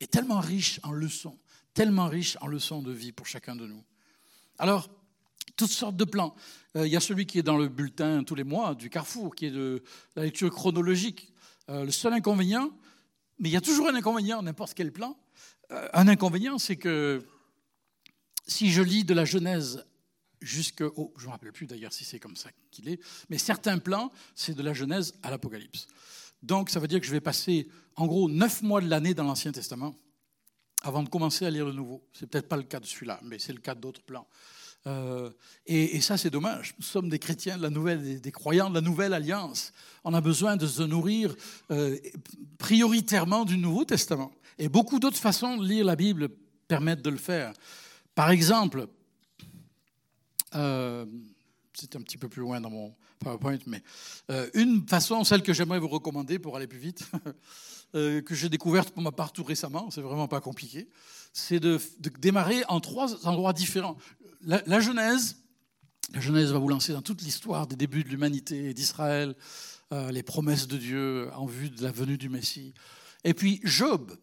[0.00, 1.38] et tellement riches en leçons,
[1.72, 3.82] tellement riches en leçons de vie pour chacun de nous.
[4.58, 4.90] Alors,
[5.56, 6.34] toutes sortes de plans.
[6.76, 9.34] Euh, il y a celui qui est dans le bulletin tous les mois du Carrefour,
[9.34, 9.82] qui est de
[10.14, 11.32] la lecture chronologique.
[11.70, 12.70] Euh, le seul inconvénient,
[13.38, 15.18] mais il y a toujours un inconvénient, n'importe quel plan.
[15.70, 17.24] Euh, un inconvénient, c'est que
[18.46, 19.84] si je lis de la Genèse
[20.40, 21.12] jusqu'au...
[21.16, 24.10] Je ne me rappelle plus d'ailleurs si c'est comme ça qu'il est, mais certains plans,
[24.34, 25.86] c'est de la Genèse à l'Apocalypse.
[26.42, 29.24] Donc ça veut dire que je vais passer en gros neuf mois de l'année dans
[29.24, 29.96] l'Ancien Testament.
[30.82, 32.06] avant de commencer à lire le nouveau.
[32.12, 34.28] C'est peut-être pas le cas de celui-là, mais c'est le cas d'autres plans.
[34.86, 35.30] Euh,
[35.66, 36.74] et, ça, c'est dommage.
[36.78, 39.72] Nous sommes des chrétiens de la nouvelle, des, croyants de la nouvelle alliance.
[40.04, 41.34] On a besoin de se nourrir
[41.70, 41.96] euh,
[42.58, 44.32] prioritairement du Nouveau Testament.
[44.58, 46.28] Et beaucoup d'autres façons de lire la Bible
[46.68, 47.52] permettent de le faire.
[48.14, 48.88] Par exemple,
[50.54, 51.04] euh,
[51.74, 53.82] c'est un petit peu plus loin dans mon PowerPoint, mais
[54.54, 57.08] une façon, celle que j'aimerais vous recommander pour aller plus vite,
[57.92, 60.88] que j'ai découverte pour ma part tout récemment, c'est vraiment pas compliqué,
[61.32, 63.96] c'est de, de, démarrer en trois endroits différents
[64.42, 65.36] la, Genèse,
[66.12, 69.34] la Genèse va vous lancer dans toute l'histoire des débuts de l'humanité et d'Israël,
[69.92, 72.74] euh, les promesses de Dieu en vue de la venue du Messie.
[73.24, 74.16] Et puis Job.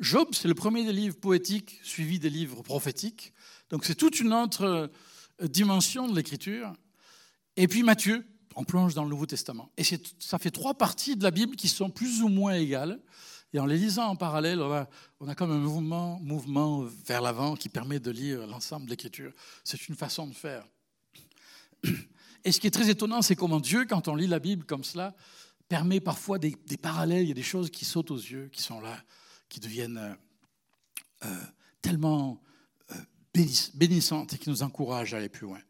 [0.00, 3.32] Job, c'est le premier des livres poétiques suivi des livres prophétiques.
[3.70, 4.90] Donc c'est toute une autre
[5.42, 6.72] euh, dimension de l'écriture.
[7.56, 9.70] Et puis Matthieu, on plonge dans le Nouveau Testament.
[9.76, 9.82] Et
[10.18, 13.00] ça fait trois parties de la Bible qui sont plus ou moins égales.
[13.52, 14.60] Et en les lisant en parallèle,
[15.20, 19.32] on a, comme un mouvement, mouvement vers l'avant qui permet de lire l'ensemble de l'Écriture.
[19.64, 20.66] C'est une façon de faire.
[22.44, 24.84] Et ce qui est très étonnant, c'est comment Dieu, quand on lit la Bible comme
[24.84, 25.14] cela,
[25.68, 28.80] permet parfois des, parallèles, il y a des choses qui sautent aux yeux, qui sont
[28.80, 29.02] là,
[29.48, 30.14] qui deviennent euh,
[31.26, 31.44] euh,
[31.82, 32.40] tellement
[32.90, 32.94] euh,
[33.74, 35.60] bénissantes et qui nous encouragent à aller plus loin.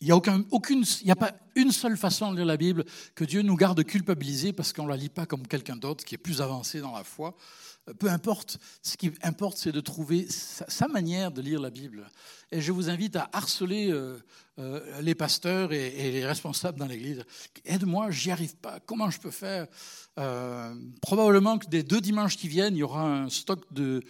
[0.00, 2.84] Il n'y a, a pas une seule façon de lire la Bible
[3.14, 6.14] que Dieu nous garde culpabilisés parce qu'on ne la lit pas comme quelqu'un d'autre qui
[6.14, 7.34] est plus avancé dans la foi.
[7.88, 12.08] Euh, peu importe, ce qui importe, c'est de trouver sa, manière de lire la Bible.
[12.52, 14.18] Et je vous invite à harceler euh,
[14.58, 17.24] euh, les pasteurs et, les responsables dans l'Église.
[17.64, 18.80] Aide-moi, j'y arrive pas.
[18.80, 19.66] Comment je peux faire?
[21.02, 24.02] Probablement que des deux dimanches qui viennent, il y aura un stock de,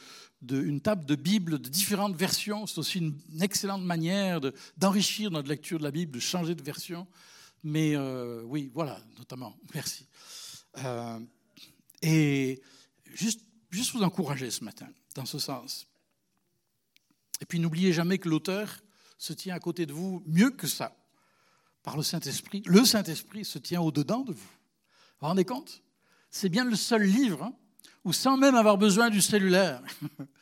[0.50, 2.66] une table de Bible de différentes versions.
[2.66, 4.40] C'est aussi une, excellente manière
[4.76, 7.06] d'enrichir notre lecture de la Bible, de changer de version.
[7.62, 9.56] Mais euh, oui, voilà, notamment.
[9.74, 10.06] Merci.
[10.78, 11.18] Euh,
[12.02, 12.60] et
[13.14, 13.40] juste,
[13.70, 15.86] juste vous encourager ce matin, dans ce sens.
[17.40, 18.80] Et puis n'oubliez jamais que l'auteur
[19.18, 20.96] se tient à côté de vous mieux que ça,
[21.82, 22.62] par le Saint-Esprit.
[22.66, 24.38] Le Saint-Esprit se tient au-dedans de vous.
[24.38, 25.82] Vous vous rendez compte?
[26.30, 27.54] C'est bien le seul livre hein,
[28.04, 29.82] où sans même avoir besoin du cellulaire,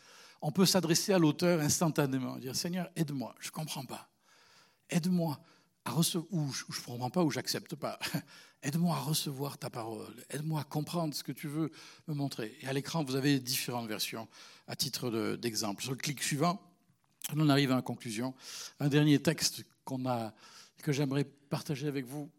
[0.47, 4.11] on peut s'adresser à l'auteur instantanément, dire Seigneur, aide-moi, je ne comprends pas.
[4.91, 5.41] Aide-moi
[5.87, 7.99] à recevoir, ou je ne comprends pas, ou j'accepte pas.
[8.63, 10.15] Aide-moi à recevoir ta parole.
[10.29, 11.73] Aide-moi à comprendre ce que tu veux
[12.09, 12.59] me montrer.
[12.61, 14.29] Et à l'écran, vous avez différentes versions
[14.67, 15.83] à titre d'exemple.
[15.83, 16.61] Sur le clic suivant,
[17.35, 18.35] on en arrive à la conclusion.
[18.81, 19.65] Un dernier texte
[20.07, 20.35] a,
[20.83, 22.31] que j'aimerais partager avec vous.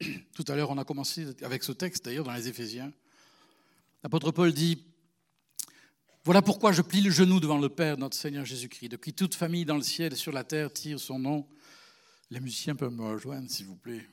[0.34, 2.92] Tout à l'heure, on a commencé avec ce texte, d'ailleurs, dans les Éphésiens.
[4.02, 4.84] L'apôtre Paul dit,
[6.24, 9.34] Voilà pourquoi je plie le genou devant le Père, notre Seigneur Jésus-Christ, de qui toute
[9.34, 11.48] famille dans le ciel et sur la terre tire son nom.
[12.30, 14.08] Les musiciens peuvent me rejoindre, s'il vous plaît.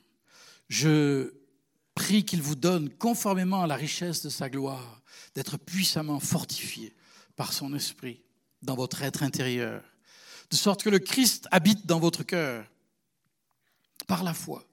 [0.70, 1.32] Je
[1.94, 5.04] prie qu'il vous donne, conformément à la richesse de sa gloire,
[5.36, 6.96] d'être puissamment fortifié
[7.36, 8.24] par son esprit
[8.64, 9.84] dans votre être intérieur,
[10.50, 12.66] de sorte que le Christ habite dans votre cœur
[14.08, 14.66] par la foi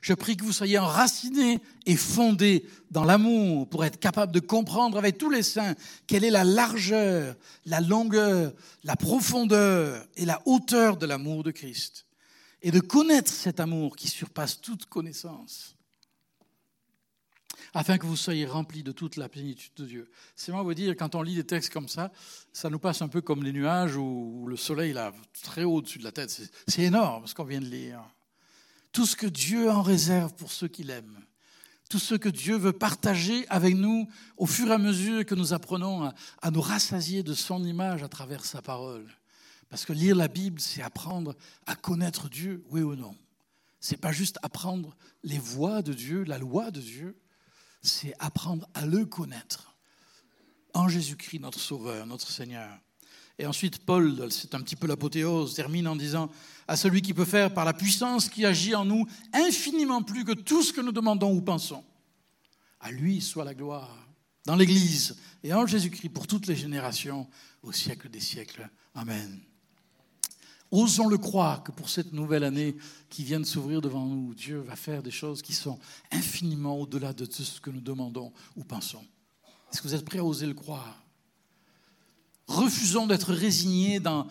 [0.00, 4.98] je prie que vous soyez enracinés et fondés dans l'amour pour être capables de comprendre
[4.98, 5.74] avec tous les saints
[6.06, 7.36] quelle est la largeur,
[7.66, 8.52] la longueur,
[8.84, 12.06] la profondeur et la hauteur de l'amour de Christ.
[12.62, 15.76] Et de connaître cet amour qui surpasse toute connaissance.
[17.74, 20.10] Afin que vous soyez remplis de toute la plénitude de Dieu.
[20.34, 22.10] C'est moi vous dire, quand on lit des textes comme ça,
[22.52, 25.98] ça nous passe un peu comme les nuages où le soleil est très haut au-dessus
[25.98, 26.30] de la tête.
[26.66, 28.00] C'est énorme ce qu'on vient de lire
[28.92, 31.18] tout ce que Dieu en réserve pour ceux qu'il aime,
[31.88, 35.52] tout ce que Dieu veut partager avec nous au fur et à mesure que nous
[35.52, 36.12] apprenons
[36.42, 39.06] à, nous rassasier de son image à travers sa parole.
[39.70, 41.34] Parce que lire la Bible, c'est apprendre
[41.66, 43.16] à connaître Dieu, oui ou non.
[43.80, 47.18] C'est pas juste apprendre les voies de Dieu, la loi de Dieu,
[47.82, 49.76] c'est apprendre à le connaître
[50.74, 52.78] en Jésus-Christ, notre Sauveur, notre Seigneur.
[53.38, 56.30] Et ensuite, Paul, c'est un petit peu l'apothéose, termine en disant
[56.66, 60.32] à celui qui peut faire par la puissance qui agit en nous infiniment plus que
[60.32, 61.84] tout ce que nous demandons ou pensons.
[62.80, 64.08] À lui soit la gloire
[64.44, 67.28] dans l'Église et en Jésus-Christ pour toutes les générations
[67.62, 68.68] au siècle des siècles.
[68.94, 69.40] Amen.
[70.70, 72.76] Osons le croire que pour cette nouvelle année
[73.08, 75.78] qui vient de s'ouvrir devant nous, Dieu va faire des choses qui sont
[76.10, 79.04] infiniment au-delà de tout ce que nous demandons ou pensons.
[79.72, 81.07] Est-ce que vous êtes prêts à oser le croire?
[82.48, 84.26] Refusons d'être résignés dans,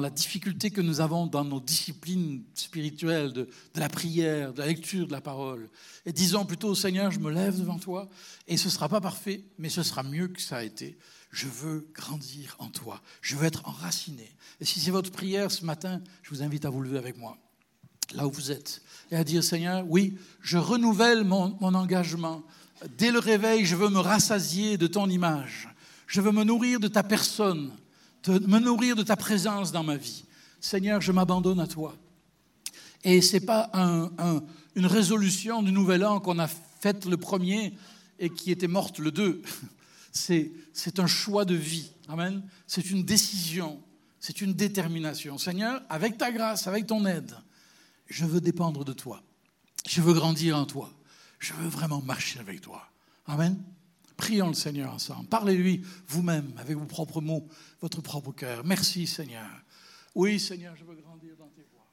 [0.00, 5.06] la difficulté que nous avons dans nos disciplines spirituelles, de, la prière, de la lecture
[5.06, 5.70] de la parole.
[6.06, 8.08] Et disons plutôt, Seigneur, je me lève devant toi,
[8.48, 10.98] et ce ne sera pas parfait, mais ce sera mieux que ça a été.
[11.30, 14.28] Je veux grandir en toi, je veux être enraciné.
[14.60, 17.38] Et si c'est votre prière ce matin, je vous invite à vous lever avec moi,
[18.12, 22.42] là où vous êtes, et à dire, Seigneur, oui, je renouvelle mon engagement.
[22.98, 25.68] Dès le réveil, je veux me rassasier de ton image
[26.10, 27.70] Je veux me nourrir de ta personne,
[28.24, 30.24] de me nourrir de ta présence dans ma vie.
[30.60, 31.94] Seigneur, je m'abandonne à toi.
[33.04, 33.70] Et ce n'est pas
[34.74, 37.74] une résolution du nouvel an qu'on a faite le premier
[38.18, 39.40] et qui était morte le deux.
[40.12, 41.92] C'est un choix de vie.
[42.08, 42.42] Amen.
[42.66, 43.80] C'est une décision.
[44.18, 45.38] C'est une détermination.
[45.38, 47.36] Seigneur, avec ta grâce, avec ton aide,
[48.08, 49.22] je veux dépendre de toi.
[49.88, 50.90] Je veux grandir en toi.
[51.38, 52.82] Je veux vraiment marcher avec toi.
[53.28, 53.62] Amen.
[54.20, 55.26] Prions le Seigneur ensemble.
[55.28, 57.48] Parlez-lui vous-même, avec vos propres mots,
[57.80, 58.62] votre propre cœur.
[58.66, 59.48] Merci Seigneur.
[60.14, 61.90] Oui Seigneur, je veux grandir dans tes voies.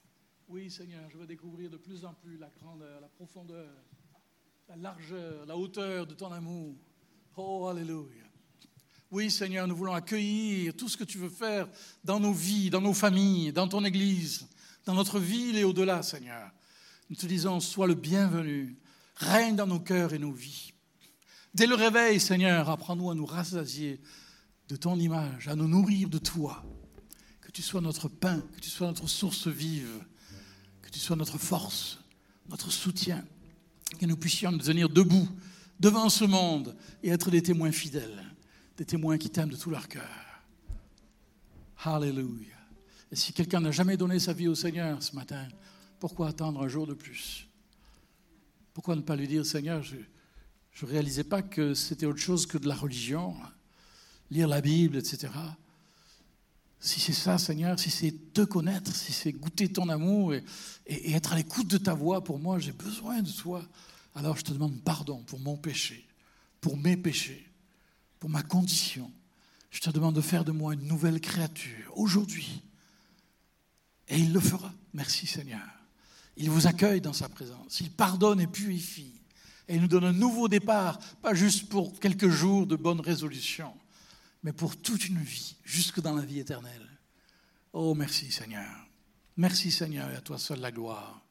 [0.50, 3.72] Oui Seigneur, je veux découvrir de plus en plus la grandeur, la profondeur,
[4.68, 6.76] la largeur, la hauteur de ton amour.
[7.38, 8.26] Oh, Alléluia.
[9.10, 11.70] Oui Seigneur, nous voulons accueillir tout ce que tu veux faire
[12.04, 14.50] dans nos vies, dans nos familles, dans ton Église,
[14.84, 16.52] dans notre ville et au-delà, Seigneur.
[17.10, 18.76] Nous te disons, sois le bienvenu,
[19.16, 20.74] règne dans nos cœurs et nos vies.
[21.58, 24.00] Dès le réveil, Seigneur, apprends-nous à nous rassasier
[24.70, 26.64] de ton image, à nous nourrir de toi.
[27.42, 30.06] Que tu sois notre pain, que tu sois notre source vive,
[30.84, 31.98] que tu sois notre force,
[32.48, 33.26] notre soutien,
[34.00, 35.28] que nous puissions nous tenir debout
[35.80, 38.24] devant ce monde et être des témoins fidèles,
[38.78, 40.44] des témoins qui t'aiment de tout leur cœur.
[41.84, 42.54] Hallelujah.
[43.12, 45.48] Et si quelqu'un n'a jamais donné sa vie au Seigneur ce matin,
[46.00, 47.48] pourquoi attendre un jour de plus?
[48.76, 49.96] Pourquoi ne pas lui dire, Seigneur, je,
[50.78, 53.36] je ne réalisais pas que c'était autre chose que de la religion,
[54.30, 55.30] lire la Bible, etc.
[56.80, 60.44] Si c'est ça, Seigneur, si c'est te connaître, si c'est goûter ton amour et,
[60.86, 63.68] être à l'écoute de ta voix, pour moi, j'ai besoin de toi.
[64.14, 66.08] Alors je te demande pardon pour mon péché,
[66.62, 67.50] pour mes péchés,
[68.20, 69.12] pour ma condition.
[69.72, 72.62] Je te demande de faire de moi une nouvelle créature aujourd'hui.
[74.10, 74.72] Et il le fera.
[74.94, 75.68] Merci Seigneur.
[76.36, 77.80] Il vous accueille dans sa présence.
[77.80, 79.17] Il pardonne et purifie.
[79.68, 83.76] Et il nous donne un nouveau départ, pas juste pour quelques jours de bonnes résolutions,
[84.44, 86.88] mais pour toute une vie, jusque dans la vie éternelle.
[87.74, 88.88] Oh, merci Seigneur.
[89.36, 91.26] Merci Seigneur, et à toi seul la gloire.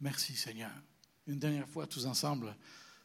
[0.00, 0.72] Merci Seigneur.
[1.26, 2.54] Une dernière fois, tous ensemble,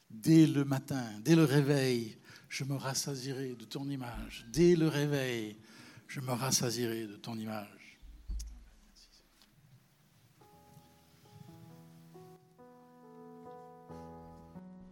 [0.10, 2.18] dès le matin, dès le réveil,
[2.50, 4.45] je me rassasirai de ton image.
[4.52, 5.58] Dès le réveil,
[6.08, 7.79] je me rassasirai de ton image.